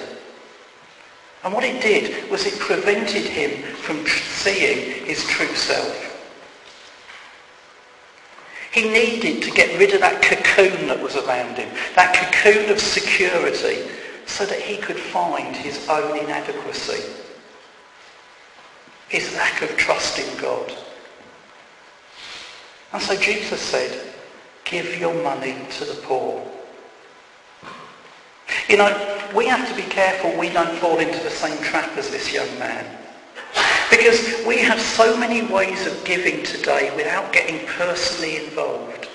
And 1.42 1.54
what 1.54 1.64
it 1.64 1.82
did 1.82 2.30
was 2.30 2.46
it 2.46 2.58
prevented 2.58 3.24
him 3.24 3.62
from 3.76 4.06
seeing 4.06 5.06
his 5.06 5.24
true 5.26 5.54
self. 5.54 6.06
He 8.72 8.88
needed 8.88 9.42
to 9.42 9.50
get 9.50 9.78
rid 9.78 9.94
of 9.94 10.00
that 10.00 10.22
cocoon 10.22 10.86
that 10.88 11.00
was 11.00 11.16
around 11.16 11.56
him, 11.56 11.68
that 11.96 12.14
cocoon 12.14 12.70
of 12.70 12.78
security, 12.78 13.88
so 14.26 14.46
that 14.46 14.60
he 14.60 14.76
could 14.76 14.98
find 14.98 15.56
his 15.56 15.88
own 15.88 16.16
inadequacy, 16.16 17.02
his 19.08 19.34
lack 19.34 19.62
of 19.62 19.76
trust 19.76 20.18
in 20.20 20.40
God. 20.40 20.72
And 22.92 23.02
so 23.02 23.16
Jesus 23.16 23.60
said, 23.60 24.14
give 24.64 24.98
your 24.98 25.20
money 25.22 25.56
to 25.78 25.84
the 25.84 26.00
poor. 26.02 26.46
You 28.70 28.76
know, 28.76 29.18
we 29.34 29.46
have 29.46 29.68
to 29.68 29.74
be 29.74 29.82
careful 29.82 30.32
we 30.38 30.48
don't 30.48 30.78
fall 30.78 31.00
into 31.00 31.18
the 31.24 31.30
same 31.30 31.60
trap 31.60 31.90
as 31.96 32.08
this 32.08 32.32
young 32.32 32.46
man. 32.60 32.86
Because 33.90 34.46
we 34.46 34.58
have 34.58 34.80
so 34.80 35.16
many 35.16 35.42
ways 35.42 35.88
of 35.88 36.04
giving 36.04 36.44
today 36.44 36.94
without 36.94 37.32
getting 37.32 37.66
personally 37.66 38.36
involved. 38.36 39.08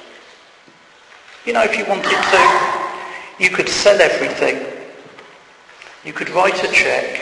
You 1.46 1.54
know, 1.54 1.64
if 1.64 1.78
you 1.78 1.86
wanted 1.86 2.10
to, 2.10 3.42
you 3.42 3.50
could 3.50 3.70
sell 3.70 4.02
everything. 4.02 4.60
You 6.04 6.12
could 6.12 6.32
write 6.32 6.62
a 6.62 6.72
cheque 6.74 7.22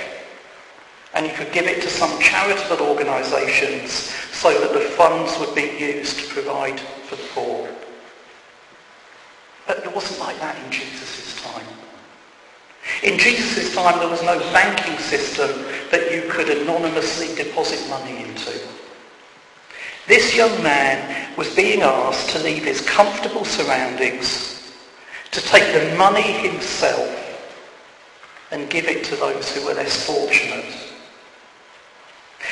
and 1.14 1.28
you 1.28 1.34
could 1.34 1.54
give 1.54 1.68
it 1.68 1.84
to 1.84 1.88
some 1.88 2.20
charitable 2.20 2.88
organisations 2.88 3.92
so 3.92 4.60
that 4.60 4.74
the 4.74 4.80
funds 4.80 5.38
would 5.40 5.54
be 5.54 5.78
used 5.78 6.18
to 6.18 6.34
provide 6.34 6.80
for 6.80 7.16
the 7.16 7.28
poor. 7.36 7.70
But 9.68 9.86
it 9.86 9.94
wasn't 9.94 10.20
like 10.20 10.40
that 10.40 10.58
in 10.66 10.72
Jesus' 10.72 11.40
time. 11.44 11.83
In 13.04 13.20
Jesus' 13.20 13.76
time, 13.76 14.00
there 14.00 14.08
was 14.08 14.24
no 14.24 14.40
banking 14.54 14.98
system 14.98 15.50
that 15.92 16.12
you 16.12 16.30
could 16.32 16.50
anonymously 16.50 17.36
deposit 17.36 17.88
money 17.90 18.24
into. 18.24 18.58
This 20.08 20.36
young 20.36 20.64
man 20.64 21.36
was 21.38 21.54
being 21.54 21.82
asked 21.82 22.30
to 22.30 22.40
leave 22.40 22.64
his 22.64 22.82
comfortable 22.82 23.44
surroundings, 23.44 24.74
to 25.32 25.42
take 25.42 25.74
the 25.74 25.96
money 25.98 26.22
himself 26.22 27.20
and 28.52 28.70
give 28.70 28.86
it 28.86 29.04
to 29.06 29.16
those 29.18 29.54
who 29.54 29.66
were 29.66 29.74
less 29.74 30.06
fortunate. 30.06 30.66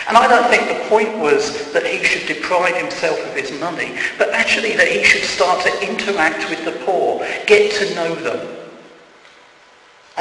And 0.08 0.18
I 0.18 0.28
don't 0.28 0.50
think 0.50 0.68
the 0.68 0.90
point 0.90 1.18
was 1.20 1.72
that 1.74 1.86
he 1.86 2.04
should 2.04 2.28
deprive 2.28 2.76
himself 2.76 3.20
of 3.26 3.36
his 3.36 3.58
money, 3.60 3.98
but 4.18 4.32
actually 4.32 4.76
that 4.76 4.88
he 4.88 5.04
should 5.04 5.24
start 5.24 5.64
to 5.64 5.90
interact 5.90 6.50
with 6.50 6.66
the 6.66 6.72
poor, 6.86 7.26
get 7.46 7.72
to 7.74 7.96
know 7.96 8.16
them, 8.16 8.61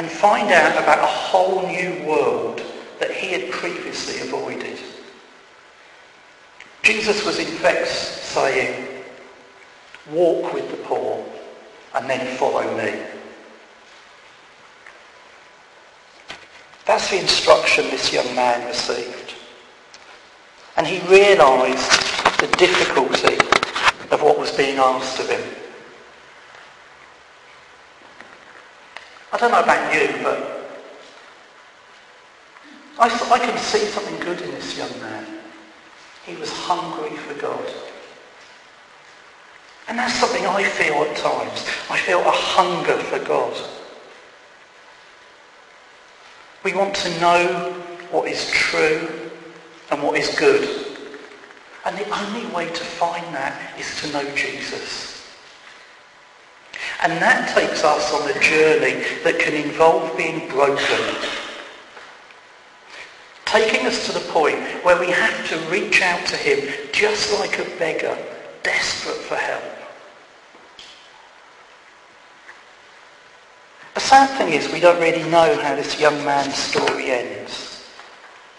and 0.01 0.09
find 0.09 0.51
out 0.51 0.81
about 0.81 0.97
a 0.97 1.05
whole 1.05 1.67
new 1.67 2.03
world 2.07 2.59
that 2.99 3.11
he 3.11 3.27
had 3.33 3.51
previously 3.51 4.19
avoided. 4.27 4.79
Jesus 6.81 7.23
was 7.23 7.37
in 7.37 7.45
fact 7.45 7.87
saying, 7.87 9.03
walk 10.09 10.55
with 10.55 10.71
the 10.71 10.77
poor 10.77 11.23
and 11.93 12.09
then 12.09 12.35
follow 12.37 12.63
me. 12.75 12.99
That's 16.87 17.11
the 17.11 17.19
instruction 17.19 17.85
this 17.91 18.11
young 18.11 18.33
man 18.33 18.67
received. 18.67 19.35
And 20.77 20.87
he 20.87 20.97
realised 21.07 21.91
the 22.39 22.47
difficulty 22.57 23.37
of 24.09 24.23
what 24.23 24.39
was 24.39 24.49
being 24.49 24.79
asked 24.79 25.19
of 25.19 25.29
him. 25.29 25.60
I 29.33 29.37
don't 29.37 29.51
know 29.51 29.61
about 29.61 29.93
you, 29.93 30.23
but 30.23 30.61
I, 32.99 33.07
I 33.07 33.39
can 33.39 33.57
see 33.57 33.85
something 33.85 34.19
good 34.19 34.41
in 34.41 34.51
this 34.51 34.77
young 34.77 34.91
man. 34.99 35.25
He 36.25 36.35
was 36.35 36.51
hungry 36.51 37.15
for 37.17 37.33
God. 37.35 37.73
And 39.87 39.97
that's 39.97 40.13
something 40.15 40.45
I 40.45 40.63
feel 40.63 40.95
at 40.95 41.15
times. 41.15 41.65
I 41.89 41.97
feel 41.97 42.19
a 42.19 42.31
hunger 42.31 42.97
for 42.97 43.19
God. 43.19 43.57
We 46.63 46.73
want 46.73 46.93
to 46.95 47.19
know 47.19 47.73
what 48.11 48.27
is 48.27 48.49
true 48.51 49.09
and 49.89 50.03
what 50.03 50.17
is 50.17 50.37
good. 50.37 50.87
And 51.85 51.97
the 51.97 52.07
only 52.09 52.45
way 52.53 52.67
to 52.67 52.83
find 52.83 53.25
that 53.33 53.79
is 53.79 53.99
to 54.01 54.11
know 54.11 54.35
Jesus. 54.35 55.20
And 57.01 57.13
that 57.13 57.49
takes 57.55 57.83
us 57.83 58.13
on 58.13 58.29
a 58.29 58.39
journey 58.39 59.03
that 59.23 59.39
can 59.39 59.55
involve 59.55 60.15
being 60.15 60.47
broken. 60.49 60.99
Taking 63.45 63.87
us 63.87 64.05
to 64.05 64.13
the 64.13 64.31
point 64.31 64.59
where 64.85 64.99
we 64.99 65.09
have 65.09 65.49
to 65.49 65.57
reach 65.71 66.01
out 66.03 66.23
to 66.27 66.37
him 66.37 66.71
just 66.93 67.37
like 67.39 67.57
a 67.57 67.65
beggar, 67.79 68.15
desperate 68.61 69.17
for 69.17 69.35
help. 69.35 69.63
The 73.95 73.99
sad 73.99 74.37
thing 74.37 74.53
is 74.53 74.71
we 74.71 74.79
don't 74.79 75.01
really 75.01 75.27
know 75.29 75.59
how 75.59 75.75
this 75.75 75.99
young 75.99 76.23
man's 76.23 76.55
story 76.55 77.09
ends 77.09 77.89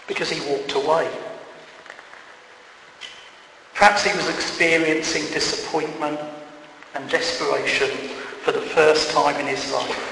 because 0.05 0.29
he 0.29 0.47
walked 0.51 0.73
away. 0.73 1.09
Perhaps 3.73 4.03
he 4.03 4.15
was 4.15 4.27
experiencing 4.29 5.23
disappointment 5.33 6.19
and 6.93 7.09
desperation 7.09 7.89
for 8.43 8.51
the 8.51 8.59
first 8.59 9.11
time 9.11 9.39
in 9.39 9.47
his 9.47 9.71
life. 9.71 10.09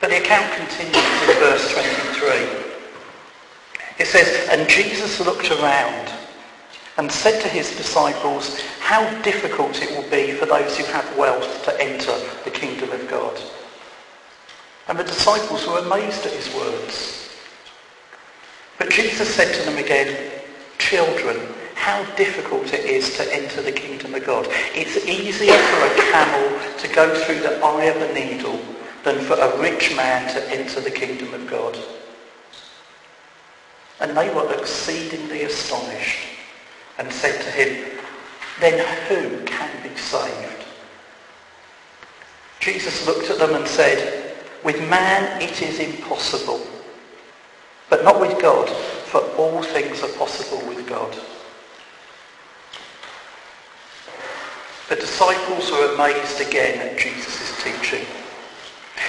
But 0.00 0.10
the 0.10 0.18
account 0.18 0.52
continues 0.52 0.94
in 0.94 1.38
verse 1.38 1.72
23. 1.72 2.74
It 3.98 4.06
says, 4.06 4.48
And 4.50 4.68
Jesus 4.68 5.18
looked 5.18 5.50
around 5.50 6.12
and 6.98 7.10
said 7.10 7.40
to 7.40 7.48
his 7.48 7.74
disciples, 7.74 8.60
How 8.80 9.02
difficult 9.22 9.80
it 9.80 9.90
will 9.92 10.08
be 10.10 10.32
for 10.32 10.44
those 10.44 10.76
who 10.76 10.84
have 10.92 11.16
wealth 11.16 11.64
to 11.64 11.80
enter 11.80 12.14
the 12.44 12.50
kingdom 12.50 12.90
of 12.92 13.08
God. 13.08 13.40
And 14.88 14.98
the 14.98 15.04
disciples 15.04 15.66
were 15.66 15.78
amazed 15.78 16.26
at 16.26 16.32
his 16.32 16.54
words. 16.54 17.30
But 18.78 18.90
Jesus 18.90 19.34
said 19.34 19.54
to 19.54 19.62
them 19.62 19.82
again, 19.82 20.32
Children, 20.76 21.40
how 21.84 22.02
difficult 22.14 22.72
it 22.72 22.86
is 22.86 23.14
to 23.14 23.34
enter 23.34 23.60
the 23.60 23.70
kingdom 23.70 24.14
of 24.14 24.24
God. 24.24 24.48
It's 24.74 25.04
easier 25.06 25.52
for 25.52 25.84
a 25.84 25.94
camel 26.10 26.78
to 26.78 26.88
go 26.88 27.14
through 27.14 27.40
the 27.40 27.62
eye 27.62 27.84
of 27.84 28.00
a 28.00 28.14
needle 28.14 28.58
than 29.02 29.18
for 29.18 29.34
a 29.34 29.60
rich 29.60 29.94
man 29.94 30.32
to 30.32 30.42
enter 30.50 30.80
the 30.80 30.90
kingdom 30.90 31.34
of 31.34 31.46
God. 31.46 31.78
And 34.00 34.16
they 34.16 34.32
were 34.34 34.50
exceedingly 34.54 35.42
astonished 35.42 36.26
and 36.96 37.12
said 37.12 37.38
to 37.42 37.50
him, 37.50 37.98
then 38.60 38.78
who 39.08 39.44
can 39.44 39.82
be 39.82 39.94
saved? 39.94 40.64
Jesus 42.60 43.06
looked 43.06 43.28
at 43.28 43.38
them 43.38 43.54
and 43.56 43.68
said, 43.68 44.34
with 44.64 44.80
man 44.88 45.42
it 45.42 45.60
is 45.60 45.80
impossible, 45.80 46.66
but 47.90 48.04
not 48.04 48.22
with 48.22 48.40
God, 48.40 48.70
for 48.70 49.20
all 49.36 49.62
things 49.62 50.02
are 50.02 50.16
possible 50.16 50.66
with 50.66 50.88
God. 50.88 51.14
The 54.88 54.96
disciples 54.96 55.70
were 55.70 55.94
amazed 55.94 56.40
again 56.40 56.78
at 56.86 56.98
Jesus' 56.98 57.62
teaching. 57.62 58.04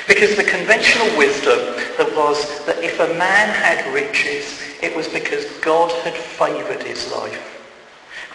Because 0.07 0.35
the 0.35 0.43
conventional 0.43 1.17
wisdom 1.17 1.59
that 1.97 2.13
was 2.15 2.65
that 2.65 2.83
if 2.83 2.99
a 2.99 3.13
man 3.15 3.49
had 3.49 3.93
riches, 3.93 4.61
it 4.81 4.95
was 4.95 5.07
because 5.07 5.45
God 5.59 5.91
had 6.03 6.13
favoured 6.13 6.83
his 6.83 7.11
life. 7.11 7.51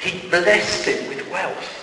He 0.00 0.28
blessed 0.28 0.86
him 0.86 1.08
with 1.08 1.30
wealth. 1.30 1.76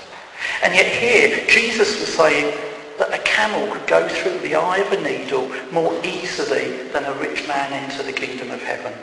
And 0.64 0.74
yet 0.74 0.86
here, 0.86 1.46
Jesus 1.48 2.00
was 2.00 2.14
saying 2.14 2.56
that 2.98 3.14
a 3.14 3.24
camel 3.24 3.72
could 3.74 3.88
go 3.88 4.08
through 4.08 4.40
the 4.40 4.56
eye 4.56 4.80
of 4.80 4.92
a 4.92 5.02
needle 5.02 5.52
more 5.72 5.94
easily 6.04 6.84
than 6.90 7.06
a 7.06 7.14
rich 7.14 7.48
man 7.48 7.84
into 7.84 8.04
the 8.04 8.14
kingdom 8.14 8.52
of 8.52 8.62
heaven. 8.62 8.94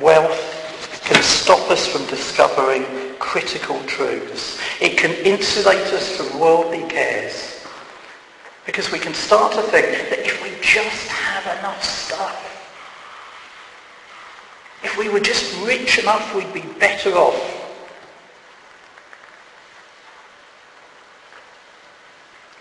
Wealth 0.00 1.00
can 1.04 1.22
stop 1.22 1.70
us 1.70 1.86
from 1.86 2.06
discovering 2.06 3.03
critical 3.24 3.82
truths. 3.84 4.60
It 4.82 4.98
can 4.98 5.12
insulate 5.26 5.92
us 5.94 6.14
from 6.14 6.38
worldly 6.38 6.86
cares. 6.88 7.66
Because 8.66 8.92
we 8.92 8.98
can 8.98 9.14
start 9.14 9.52
to 9.54 9.62
think 9.62 10.10
that 10.10 10.20
if 10.20 10.42
we 10.42 10.50
just 10.60 11.08
have 11.08 11.58
enough 11.58 11.82
stuff, 11.82 12.38
if 14.84 14.96
we 14.98 15.08
were 15.08 15.20
just 15.20 15.58
rich 15.64 15.98
enough, 15.98 16.34
we'd 16.34 16.52
be 16.52 16.68
better 16.78 17.12
off. 17.14 17.40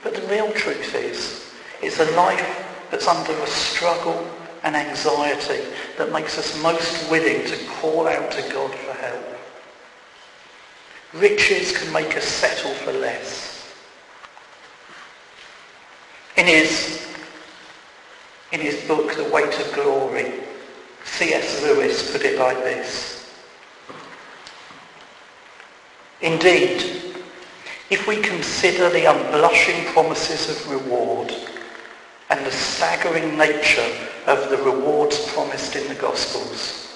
But 0.01 0.15
the 0.15 0.25
real 0.27 0.51
truth 0.53 0.95
is, 0.95 1.53
it's 1.81 1.99
a 1.99 2.09
life 2.15 2.87
that's 2.89 3.07
under 3.07 3.33
a 3.33 3.47
struggle 3.47 4.27
and 4.63 4.77
anxiety 4.77 5.61
that 5.97 6.11
makes 6.13 6.37
us 6.37 6.59
most 6.63 7.11
willing 7.11 7.45
to 7.47 7.57
call 7.65 8.07
out 8.07 8.31
to 8.31 8.41
God 8.49 8.71
for 8.71 8.93
help. 8.93 9.32
Riches 11.13 11.77
can 11.77 11.93
make 11.93 12.17
us 12.17 12.23
settle 12.23 12.71
for 12.71 12.91
less. 12.91 13.71
In 16.37 16.47
his, 16.47 17.07
in 18.51 18.59
his 18.59 18.83
book, 18.87 19.15
The 19.15 19.29
Weight 19.29 19.59
of 19.59 19.71
Glory, 19.73 20.33
C.S. 21.05 21.61
Lewis 21.61 22.11
put 22.11 22.23
it 22.23 22.39
like 22.39 22.57
this. 22.57 23.31
Indeed, 26.21 27.15
if 27.89 28.07
we 28.07 28.17
consider 28.17 28.89
the 28.89 29.05
unblushing 29.05 29.85
promises 29.93 30.49
of 30.49 30.71
reward 30.71 31.31
and 32.31 32.43
the 32.43 32.51
staggering 32.51 33.37
nature 33.37 33.93
of 34.25 34.49
the 34.49 34.57
rewards 34.57 35.31
promised 35.33 35.75
in 35.75 35.87
the 35.87 35.95
Gospels, 35.95 36.92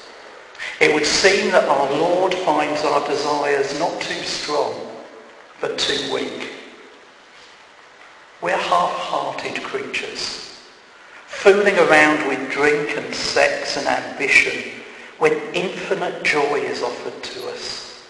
it 0.79 0.93
would 0.93 1.05
seem 1.05 1.51
that 1.51 1.67
our 1.67 1.91
Lord 1.91 2.33
finds 2.33 2.83
our 2.83 3.05
desires 3.07 3.79
not 3.79 3.99
too 3.99 4.21
strong, 4.23 4.73
but 5.59 5.79
too 5.79 6.13
weak. 6.13 6.51
We're 8.41 8.57
half-hearted 8.57 9.63
creatures, 9.63 10.61
fooling 11.25 11.77
around 11.79 12.27
with 12.27 12.51
drink 12.51 12.95
and 12.95 13.13
sex 13.13 13.77
and 13.77 13.87
ambition 13.87 14.71
when 15.17 15.33
infinite 15.55 16.23
joy 16.23 16.59
is 16.59 16.83
offered 16.83 17.23
to 17.23 17.47
us. 17.47 18.07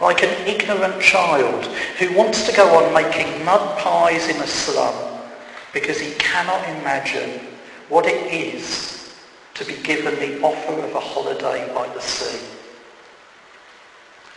Like 0.00 0.22
an 0.22 0.48
ignorant 0.48 1.02
child 1.02 1.66
who 1.98 2.16
wants 2.16 2.46
to 2.48 2.56
go 2.56 2.82
on 2.82 2.94
making 2.94 3.44
mud 3.44 3.78
pies 3.78 4.28
in 4.28 4.40
a 4.40 4.46
slum 4.46 5.20
because 5.74 6.00
he 6.00 6.14
cannot 6.14 6.66
imagine 6.80 7.46
what 7.90 8.06
it 8.06 8.32
is 8.32 8.91
to 9.54 9.64
be 9.64 9.76
given 9.82 10.14
the 10.16 10.40
offer 10.42 10.72
of 10.72 10.94
a 10.94 11.00
holiday 11.00 11.72
by 11.74 11.88
the 11.94 12.00
sea. 12.00 12.46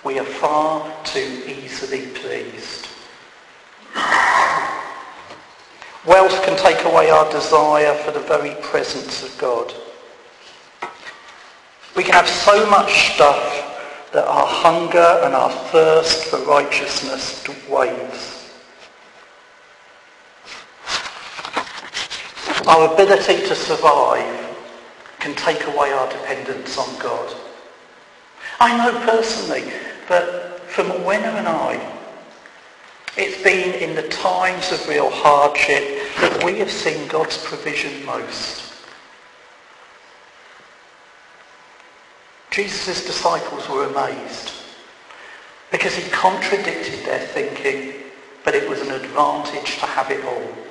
We 0.03 0.19
are 0.19 0.25
far 0.25 0.93
too 1.03 1.43
easily 1.47 2.07
pleased 2.07 2.87
Wealth 6.05 6.43
can 6.43 6.55
take 6.57 6.85
away 6.85 7.09
our 7.09 7.29
desire 7.31 7.95
for 8.03 8.11
the 8.11 8.19
very 8.19 8.53
presence 8.61 9.23
of 9.23 9.35
God. 9.39 9.73
We 11.95 12.03
can 12.03 12.13
have 12.13 12.27
so 12.27 12.69
much 12.69 13.15
stuff 13.15 14.11
that 14.13 14.27
our 14.27 14.45
hunger 14.45 15.19
and 15.23 15.33
our 15.33 15.49
thirst 15.49 16.25
for 16.25 16.37
righteousness 16.45 17.43
wanes. 17.67 18.51
Our 22.67 22.93
ability 22.93 23.47
to 23.47 23.55
survive 23.55 24.44
can 25.25 25.33
take 25.33 25.65
away 25.65 25.91
our 25.91 26.07
dependence 26.07 26.77
on 26.77 26.99
God. 26.99 27.35
I 28.59 28.77
know 28.77 28.95
personally 29.07 29.63
that 30.07 30.59
for 30.67 30.83
Morwenna 30.83 31.33
and 31.39 31.47
I, 31.47 31.99
it's 33.17 33.41
been 33.41 33.73
in 33.73 33.95
the 33.95 34.07
times 34.09 34.71
of 34.71 34.87
real 34.87 35.09
hardship 35.09 35.99
that 36.19 36.43
we 36.43 36.59
have 36.59 36.69
seen 36.69 37.07
God's 37.07 37.43
provision 37.43 38.05
most. 38.05 38.71
Jesus' 42.51 43.03
disciples 43.03 43.67
were 43.67 43.85
amazed 43.85 44.51
because 45.71 45.95
he 45.95 46.07
contradicted 46.11 47.03
their 47.03 47.19
thinking, 47.19 47.95
but 48.43 48.53
it 48.53 48.69
was 48.69 48.79
an 48.81 48.91
advantage 48.91 49.79
to 49.79 49.87
have 49.87 50.11
it 50.11 50.23
all. 50.23 50.64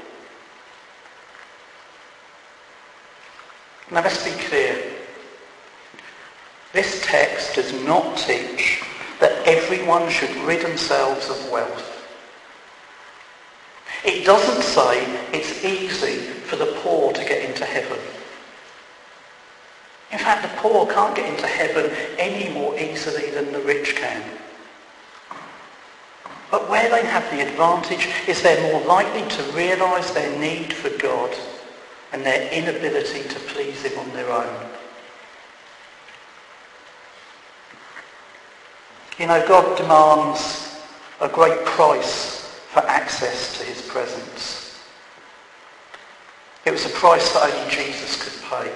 Now 3.94 4.02
let's 4.02 4.24
be 4.24 4.32
clear. 4.32 4.82
This 6.72 7.00
text 7.06 7.54
does 7.54 7.72
not 7.84 8.18
teach 8.18 8.82
that 9.20 9.46
everyone 9.46 10.10
should 10.10 10.34
rid 10.38 10.62
themselves 10.66 11.30
of 11.30 11.48
wealth. 11.48 12.04
It 14.04 14.26
doesn't 14.26 14.62
say 14.62 15.04
it's 15.32 15.64
easy 15.64 16.16
for 16.16 16.56
the 16.56 16.76
poor 16.80 17.12
to 17.12 17.24
get 17.24 17.48
into 17.48 17.64
heaven. 17.64 18.00
In 20.10 20.18
fact, 20.18 20.42
the 20.42 20.60
poor 20.60 20.92
can't 20.92 21.14
get 21.14 21.32
into 21.32 21.46
heaven 21.46 21.88
any 22.18 22.52
more 22.52 22.76
easily 22.76 23.30
than 23.30 23.52
the 23.52 23.60
rich 23.60 23.94
can. 23.94 24.24
But 26.50 26.68
where 26.68 26.90
they 26.90 27.06
have 27.06 27.30
the 27.30 27.46
advantage 27.46 28.08
is 28.26 28.42
they're 28.42 28.72
more 28.72 28.84
likely 28.84 29.22
to 29.36 29.52
realise 29.52 30.10
their 30.10 30.36
need 30.40 30.72
for 30.72 30.90
God 30.98 31.32
and 32.12 32.24
their 32.24 32.50
inability 32.52 33.22
to 33.28 33.40
please 33.40 33.82
him 33.82 33.98
on 33.98 34.10
their 34.12 34.30
own. 34.30 34.70
You 39.18 39.28
know, 39.28 39.46
God 39.46 39.76
demands 39.78 40.76
a 41.20 41.28
great 41.28 41.64
price 41.64 42.60
for 42.70 42.80
access 42.80 43.58
to 43.58 43.64
his 43.64 43.80
presence. 43.82 44.82
It 46.64 46.72
was 46.72 46.86
a 46.86 46.90
price 46.90 47.32
that 47.32 47.52
only 47.52 47.70
Jesus 47.70 48.20
could 48.22 48.42
pay. 48.50 48.72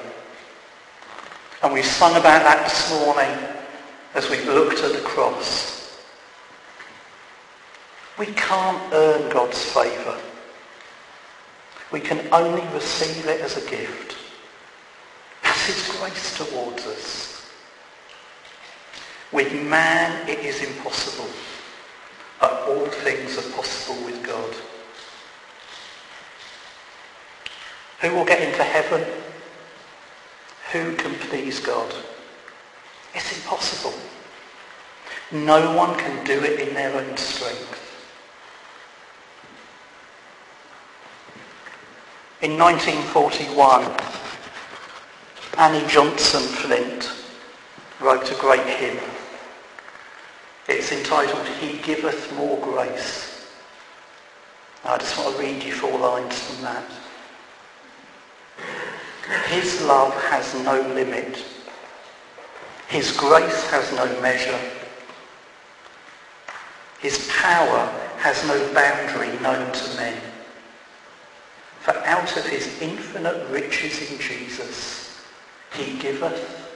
And 1.62 1.72
we've 1.72 1.84
sung 1.84 2.12
about 2.12 2.42
that 2.42 2.62
this 2.64 2.90
morning 2.90 3.48
as 4.14 4.30
we've 4.30 4.46
looked 4.46 4.80
at 4.84 4.92
the 4.92 5.00
cross. 5.00 5.98
We 8.18 8.26
can't 8.26 8.92
earn 8.92 9.30
God's 9.30 9.64
favour. 9.64 10.16
We 11.90 12.00
can 12.00 12.26
only 12.32 12.66
receive 12.74 13.26
it 13.26 13.40
as 13.40 13.56
a 13.56 13.70
gift. 13.70 14.16
That's 15.42 15.66
his 15.66 15.96
grace 15.96 16.36
towards 16.36 16.86
us. 16.86 17.50
With 19.32 19.52
man 19.52 20.28
it 20.28 20.40
is 20.40 20.62
impossible 20.62 21.28
but 22.40 22.52
all 22.68 22.86
things 22.86 23.36
are 23.38 23.50
possible 23.52 24.04
with 24.04 24.24
God. 24.24 24.54
Who 28.00 28.14
will 28.14 28.24
get 28.24 28.42
into 28.42 28.62
heaven? 28.62 29.04
Who 30.72 30.94
can 30.96 31.14
please 31.14 31.58
God? 31.58 31.92
It's 33.14 33.36
impossible. 33.36 33.98
No 35.32 35.76
one 35.76 35.98
can 35.98 36.24
do 36.24 36.42
it 36.44 36.68
in 36.68 36.74
their 36.74 36.94
own 36.94 37.16
strength. 37.16 37.87
In 42.40 42.56
1941, 42.56 43.96
Annie 45.58 45.86
Johnson 45.88 46.42
Flint 46.42 47.10
wrote 48.00 48.30
a 48.30 48.34
great 48.36 48.66
hymn 48.66 48.98
it's 50.68 50.92
entitled, 50.92 51.46
He 51.46 51.78
Giveth 51.78 52.30
More 52.36 52.58
Grace. 52.58 53.46
I 54.84 54.98
just 54.98 55.16
want 55.18 55.34
to 55.34 55.42
read 55.42 55.62
you 55.62 55.72
four 55.72 55.98
lines 55.98 56.38
from 56.38 56.62
that. 56.62 56.84
His 59.46 59.80
love 59.82 60.12
has 60.24 60.54
no 60.62 60.82
limit. 60.94 61.42
His 62.88 63.16
grace 63.16 63.66
has 63.70 63.90
no 63.92 64.20
measure. 64.20 64.58
His 67.00 67.30
power 67.40 67.86
has 68.18 68.46
no 68.46 68.74
boundary 68.74 69.38
known 69.40 69.72
to 69.72 69.96
men. 69.96 70.27
Out 72.08 72.38
of 72.38 72.46
his 72.46 72.80
infinite 72.80 73.46
riches 73.50 74.10
in 74.10 74.18
Jesus, 74.18 75.20
he 75.74 75.98
giveth 75.98 76.72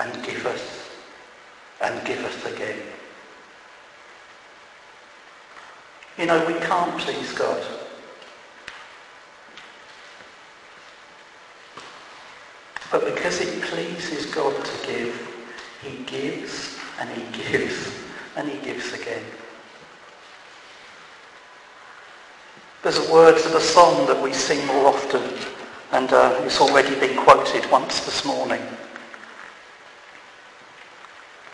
and 0.00 0.24
giveth 0.24 0.98
and 1.82 2.06
giveth 2.06 2.46
again. 2.46 2.80
You 6.16 6.24
know, 6.24 6.42
we 6.46 6.54
can't 6.54 6.98
please 6.98 7.34
God. 7.34 7.62
But 12.90 13.04
because 13.04 13.42
it 13.42 13.62
pleases 13.64 14.24
God 14.34 14.64
to 14.64 14.86
give, 14.86 15.46
he 15.82 16.02
gives 16.04 16.78
and 16.98 17.10
he 17.10 17.24
gives 17.42 17.94
and 18.36 18.48
he 18.48 18.58
gives 18.64 18.94
again. 18.94 19.24
There's 22.82 22.98
a 22.98 23.12
word 23.12 23.38
to 23.38 23.48
the 23.48 23.60
song 23.60 24.06
that 24.06 24.22
we 24.22 24.32
sing 24.32 24.66
more 24.66 24.86
often 24.86 25.22
and 25.92 26.12
uh, 26.12 26.40
it's 26.42 26.60
already 26.60 26.94
been 26.98 27.16
quoted 27.16 27.70
once 27.70 28.00
this 28.04 28.24
morning. 28.24 28.62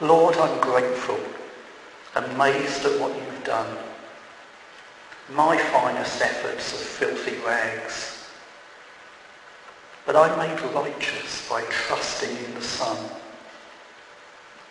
Lord, 0.00 0.36
I'm 0.36 0.60
grateful, 0.60 1.18
amazed 2.14 2.84
at 2.86 3.00
what 3.00 3.14
you've 3.14 3.44
done 3.44 3.76
my 5.30 5.58
finest 5.58 6.22
efforts 6.22 6.72
are 6.72 6.84
filthy 6.84 7.36
rags. 7.46 8.30
But 10.06 10.16
I'm 10.16 10.38
made 10.38 10.58
righteous 10.74 11.46
by 11.50 11.62
trusting 11.68 12.34
in 12.46 12.54
the 12.54 12.62
Son. 12.62 12.96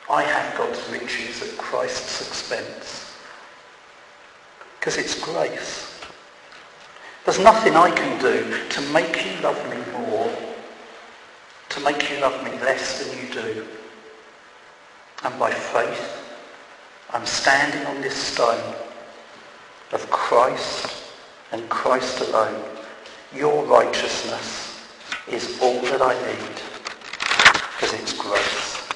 I 0.10 0.24
have 0.24 0.58
God's 0.58 0.90
riches 0.90 1.44
at 1.44 1.58
Christ's 1.60 2.28
expense. 2.28 3.14
Because 4.80 4.98
it's 4.98 5.20
grace. 5.20 5.87
There's 7.28 7.40
nothing 7.40 7.76
I 7.76 7.92
can 7.92 8.22
do 8.22 8.70
to 8.70 8.82
make 8.94 9.26
you 9.26 9.42
love 9.42 9.62
me 9.70 9.76
more, 9.92 10.34
to 11.68 11.80
make 11.82 12.10
you 12.10 12.22
love 12.22 12.42
me 12.42 12.52
less 12.62 13.04
than 13.04 13.20
you 13.20 13.34
do. 13.34 13.68
And 15.26 15.38
by 15.38 15.52
faith, 15.52 16.24
I'm 17.10 17.26
standing 17.26 17.86
on 17.88 18.00
this 18.00 18.16
stone 18.16 18.74
of 19.92 20.10
Christ 20.10 21.04
and 21.52 21.68
Christ 21.68 22.22
alone. 22.22 22.64
Your 23.36 23.62
righteousness 23.66 24.88
is 25.28 25.60
all 25.62 25.82
that 25.82 26.02
I 26.02 26.14
need 26.32 26.62
because 27.74 27.94
it's 27.94 28.14
grace. 28.14 28.88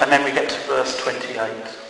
And 0.00 0.10
then 0.10 0.24
we 0.24 0.32
get 0.32 0.48
to 0.48 0.58
verse 0.60 0.96
28. 1.02 1.89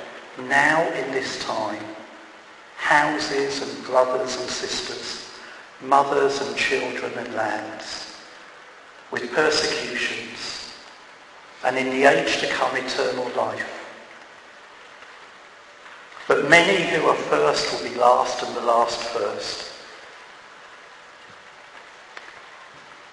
now 0.37 0.87
in 0.93 1.11
this 1.11 1.43
time 1.43 1.83
houses 2.75 3.61
and 3.61 3.85
brothers 3.85 4.37
and 4.39 4.49
sisters, 4.49 5.29
mothers 5.81 6.41
and 6.41 6.55
children 6.57 7.11
and 7.17 7.33
lands, 7.35 8.17
with 9.11 9.31
persecutions, 9.31 10.73
and 11.63 11.77
in 11.77 11.89
the 11.91 12.03
age 12.03 12.39
to 12.39 12.47
come 12.47 12.75
eternal 12.75 13.29
life. 13.37 13.81
But 16.27 16.49
many 16.49 16.83
who 16.89 17.07
are 17.07 17.15
first 17.15 17.71
will 17.71 17.89
be 17.89 17.95
last 17.95 18.43
and 18.43 18.55
the 18.55 18.61
last 18.61 18.99
first. 18.99 19.71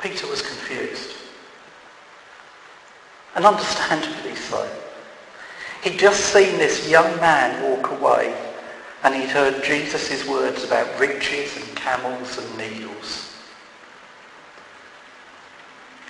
Peter 0.00 0.26
was 0.28 0.40
confused. 0.40 1.16
And 3.35 3.44
understandably 3.44 4.35
so. 4.35 4.68
He'd 5.82 5.98
just 5.98 6.32
seen 6.32 6.58
this 6.58 6.88
young 6.88 7.16
man 7.20 7.62
walk 7.62 7.90
away 7.92 8.36
and 9.04 9.14
he'd 9.14 9.30
heard 9.30 9.62
Jesus' 9.62 10.26
words 10.26 10.64
about 10.64 10.98
riches 10.98 11.56
and 11.56 11.76
camels 11.76 12.38
and 12.38 12.58
needles. 12.58 13.34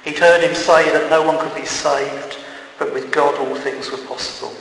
He'd 0.05 0.19
heard 0.19 0.43
him 0.43 0.55
say 0.55 0.91
that 0.93 1.11
no 1.11 1.23
one 1.23 1.39
could 1.39 1.55
be 1.55 1.67
saved, 1.67 2.39
but 2.79 2.95
with 2.95 3.13
God 3.13 3.35
all 3.39 3.55
things 3.57 3.91
were 3.91 3.99
possible. 3.99 4.55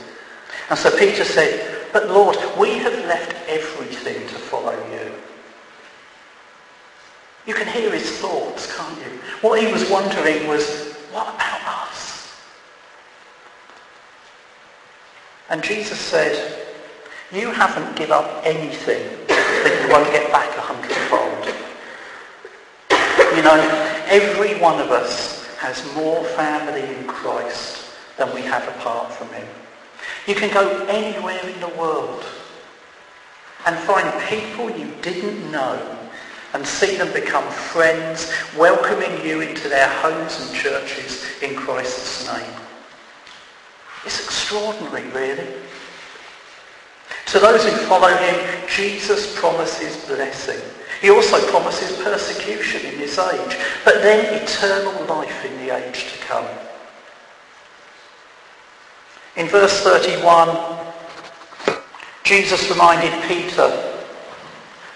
And 0.68 0.78
so 0.78 0.96
Peter 0.98 1.24
said, 1.24 1.86
but 1.92 2.08
Lord, 2.08 2.36
we 2.58 2.74
have 2.78 2.92
left 3.06 3.34
everything 3.48 4.20
to 4.28 4.34
follow 4.34 4.76
you. 4.92 5.10
You 7.46 7.54
can 7.54 7.66
hear 7.66 7.90
his 7.90 8.18
thoughts, 8.18 8.76
can't 8.76 8.98
you? 8.98 9.18
What 9.40 9.62
he 9.62 9.72
was 9.72 9.88
wondering 9.88 10.46
was, 10.46 10.92
what 11.12 11.34
about 11.34 11.88
us? 11.88 12.07
And 15.50 15.62
Jesus 15.62 15.98
said, 15.98 16.66
you 17.32 17.50
haven't 17.50 17.96
given 17.96 18.12
up 18.12 18.42
anything 18.44 19.02
that 19.28 19.82
you 19.82 19.92
won't 19.92 20.10
get 20.12 20.30
back 20.32 20.48
a 20.56 20.60
hundredfold. 20.60 21.54
You 23.36 23.42
know, 23.42 23.58
every 24.08 24.58
one 24.60 24.80
of 24.80 24.90
us 24.90 25.46
has 25.56 25.84
more 25.94 26.24
family 26.24 26.82
in 26.96 27.06
Christ 27.06 27.84
than 28.16 28.34
we 28.34 28.42
have 28.42 28.66
apart 28.68 29.12
from 29.12 29.28
him. 29.28 29.46
You 30.26 30.34
can 30.34 30.52
go 30.52 30.86
anywhere 30.86 31.40
in 31.48 31.60
the 31.60 31.68
world 31.78 32.24
and 33.66 33.76
find 33.80 34.08
people 34.24 34.70
you 34.70 34.90
didn't 35.02 35.50
know 35.50 35.98
and 36.54 36.66
see 36.66 36.96
them 36.96 37.12
become 37.12 37.46
friends, 37.50 38.32
welcoming 38.56 39.24
you 39.24 39.42
into 39.42 39.68
their 39.68 39.88
homes 39.88 40.40
and 40.40 40.54
churches 40.54 41.26
in 41.42 41.54
Christ's 41.54 42.26
name. 42.32 42.67
It's 44.08 44.24
extraordinary, 44.24 45.06
really. 45.10 45.46
To 47.26 47.38
those 47.38 47.62
who 47.62 47.72
follow 47.72 48.08
him, 48.08 48.66
Jesus 48.66 49.38
promises 49.38 50.02
blessing. 50.06 50.58
He 51.02 51.10
also 51.10 51.38
promises 51.50 51.94
persecution 52.02 52.90
in 52.90 52.98
this 52.98 53.18
age, 53.18 53.58
but 53.84 53.96
then 53.96 54.42
eternal 54.42 54.94
life 55.04 55.44
in 55.44 55.54
the 55.58 55.76
age 55.76 56.10
to 56.10 56.18
come. 56.20 56.46
In 59.36 59.46
verse 59.46 59.78
31, 59.82 60.56
Jesus 62.24 62.70
reminded 62.70 63.12
Peter 63.24 63.68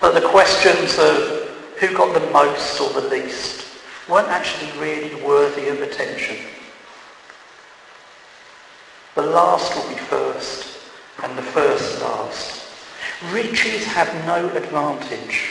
that 0.01 0.15
the 0.15 0.27
questions 0.27 0.97
of 0.99 1.51
who 1.79 1.95
got 1.95 2.19
the 2.19 2.31
most 2.31 2.81
or 2.81 2.99
the 2.99 3.09
least 3.11 3.67
weren't 4.09 4.29
actually 4.29 4.73
really 4.81 5.23
worthy 5.23 5.69
of 5.69 5.83
attention. 5.83 6.39
The 9.15 9.23
last 9.23 9.75
will 9.77 9.89
be 9.89 10.01
first 10.01 10.79
and 11.23 11.37
the 11.37 11.43
first 11.43 12.01
last. 12.01 12.63
Riches 13.31 13.85
have 13.85 14.13
no 14.27 14.49
advantage 14.57 15.51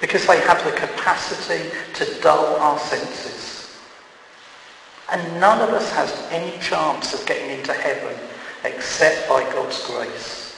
because 0.00 0.26
they 0.26 0.40
have 0.40 0.64
the 0.64 0.72
capacity 0.72 1.70
to 1.94 2.20
dull 2.20 2.56
our 2.56 2.78
senses. 2.78 3.78
And 5.12 5.38
none 5.38 5.60
of 5.60 5.68
us 5.74 5.92
has 5.92 6.10
any 6.30 6.58
chance 6.58 7.12
of 7.12 7.24
getting 7.26 7.58
into 7.58 7.72
heaven 7.72 8.16
except 8.64 9.28
by 9.28 9.42
God's 9.52 9.86
grace. 9.86 10.56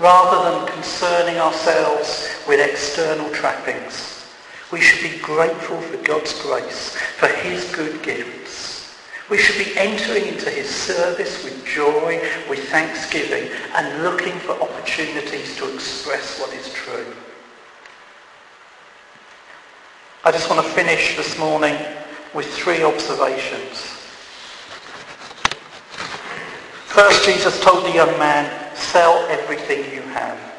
Rather 0.00 0.50
than 0.50 0.66
concerning 0.74 1.36
ourselves 1.36 2.28
with 2.48 2.58
external 2.58 3.30
trappings, 3.30 4.23
we 4.72 4.80
should 4.80 5.10
be 5.10 5.18
grateful 5.18 5.80
for 5.80 5.96
God's 5.98 6.40
grace, 6.42 6.96
for 6.96 7.28
his 7.28 7.74
good 7.74 8.02
gifts 8.02 8.64
we 9.30 9.38
should 9.38 9.64
be 9.64 9.76
entering 9.78 10.26
into 10.26 10.50
his 10.50 10.68
service 10.68 11.42
with 11.44 11.64
joy, 11.64 12.20
with 12.48 12.68
thanksgiving, 12.68 13.50
and 13.74 14.02
looking 14.02 14.38
for 14.40 14.52
opportunities 14.52 15.56
to 15.56 15.72
express 15.72 16.38
what 16.38 16.52
is 16.52 16.70
true. 16.74 17.06
I 20.24 20.30
just 20.30 20.50
want 20.50 20.64
to 20.64 20.72
finish 20.72 21.16
this 21.16 21.38
morning 21.38 21.76
with 22.34 22.46
three 22.52 22.82
observations. 22.82 23.78
First, 26.86 27.24
Jesus 27.24 27.58
told 27.60 27.84
the 27.84 27.92
young 27.92 28.16
man, 28.18 28.74
sell 28.76 29.26
everything 29.28 29.92
you 29.92 30.02
have. 30.12 30.53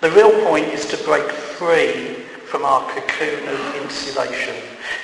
The 0.00 0.10
real 0.10 0.30
point 0.46 0.66
is 0.66 0.86
to 0.86 1.04
break 1.04 1.30
free 1.30 2.22
from 2.46 2.64
our 2.64 2.88
cocoon 2.90 3.48
of 3.48 3.76
insulation, 3.82 4.54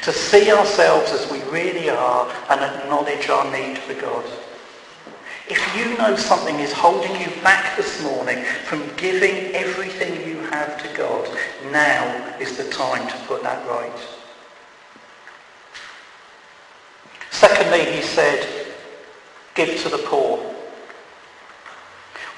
to 0.02 0.12
see 0.12 0.52
ourselves 0.52 1.12
as 1.12 1.31
we 1.31 1.40
really 1.50 1.88
are 1.88 2.31
and 2.50 2.61
acknowledge 2.61 3.28
our 3.28 3.50
need 3.50 3.78
for 3.78 3.94
God. 3.94 4.24
If 5.48 5.76
you 5.76 5.96
know 5.98 6.14
something 6.14 6.61
is 6.61 6.72
holding 6.72 7.18
you 7.20 7.28
back 7.42 7.76
this 7.76 8.02
morning 8.02 8.44
from 8.64 8.83
giving 8.96 9.55
everything 9.55 10.28
you 10.28 10.38
have 10.50 10.81
to 10.83 10.96
God, 10.96 11.28
now 11.72 12.37
is 12.38 12.57
the 12.57 12.70
time 12.70 13.09
to 13.09 13.16
put 13.26 13.42
that 13.42 13.66
right. 13.68 14.09
Secondly, 17.31 17.90
he 17.92 18.02
said, 18.02 18.46
give 19.55 19.81
to 19.83 19.88
the 19.88 19.98
poor. 19.98 20.51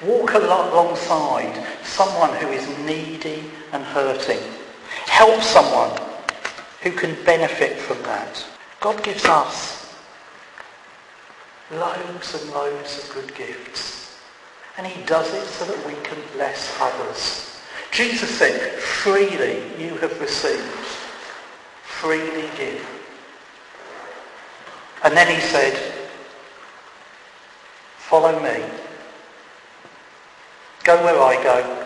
Walk 0.03 0.33
alongside 0.33 1.65
someone 1.83 2.35
who 2.35 2.47
is 2.49 2.67
needy 2.79 3.43
and 3.71 3.83
hurting 3.83 4.39
help 5.15 5.41
someone 5.41 5.91
who 6.81 6.91
can 6.91 7.15
benefit 7.23 7.77
from 7.77 8.01
that. 8.03 8.45
God 8.81 9.01
gives 9.01 9.25
us 9.25 9.95
loads 11.71 12.41
and 12.41 12.51
loads 12.51 12.97
of 12.97 13.15
good 13.15 13.33
gifts. 13.35 14.19
And 14.77 14.85
he 14.85 15.01
does 15.05 15.33
it 15.33 15.45
so 15.45 15.65
that 15.65 15.87
we 15.87 15.93
can 16.03 16.17
bless 16.33 16.75
others. 16.81 17.57
Jesus 17.91 18.29
said, 18.29 18.59
freely 18.73 19.63
you 19.81 19.95
have 19.97 20.19
received, 20.19 20.61
freely 21.83 22.49
give. 22.57 22.85
And 25.03 25.15
then 25.15 25.33
he 25.33 25.39
said, 25.39 25.77
follow 27.97 28.37
me. 28.43 28.63
Go 30.85 31.03
where 31.03 31.19
I 31.19 31.43
go 31.43 31.85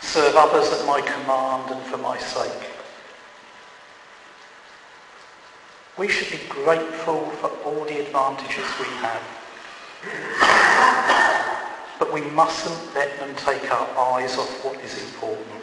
serve 0.00 0.34
others 0.36 0.72
at 0.72 0.86
my 0.86 1.00
command 1.00 1.70
and 1.70 1.82
for 1.86 1.98
my 1.98 2.18
sake. 2.18 2.70
We 5.96 6.08
should 6.08 6.30
be 6.30 6.44
grateful 6.48 7.26
for 7.40 7.48
all 7.64 7.84
the 7.84 8.00
advantages 8.00 8.64
we 8.80 8.86
have. 8.96 9.22
But 11.98 12.12
we 12.12 12.22
mustn't 12.22 12.94
let 12.94 13.18
them 13.18 13.34
take 13.36 13.70
our 13.70 14.14
eyes 14.14 14.38
off 14.38 14.64
what 14.64 14.80
is 14.84 15.02
important. 15.04 15.62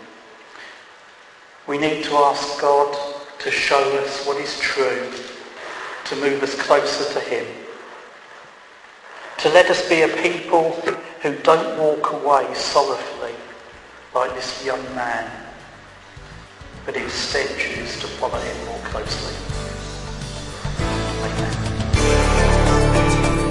We 1.68 1.78
need 1.78 2.04
to 2.06 2.16
ask 2.16 2.62
God 2.62 2.96
to 3.40 3.52
show 3.52 3.98
us 4.00 4.26
what 4.26 4.38
is 4.38 4.60
true, 4.60 5.12
to 6.06 6.16
move 6.18 6.44
us 6.44 6.56
closer 6.56 7.14
to 7.14 7.20
him, 7.26 7.46
to 9.40 9.50
let 9.50 9.70
us 9.70 9.88
be 9.90 10.02
a 10.02 10.08
people 10.08 10.72
who 11.26 11.34
don't 11.42 11.78
walk 11.80 12.14
away 12.14 12.46
sorrowfully, 12.54 13.34
like 14.14 14.32
this 14.36 14.64
young 14.64 14.84
man, 14.94 15.28
but 16.86 16.96
instead 16.96 17.48
choose 17.58 18.00
to 18.00 18.06
follow 18.06 18.38
him 18.38 18.66
more 18.68 18.78
closely. 18.84 19.34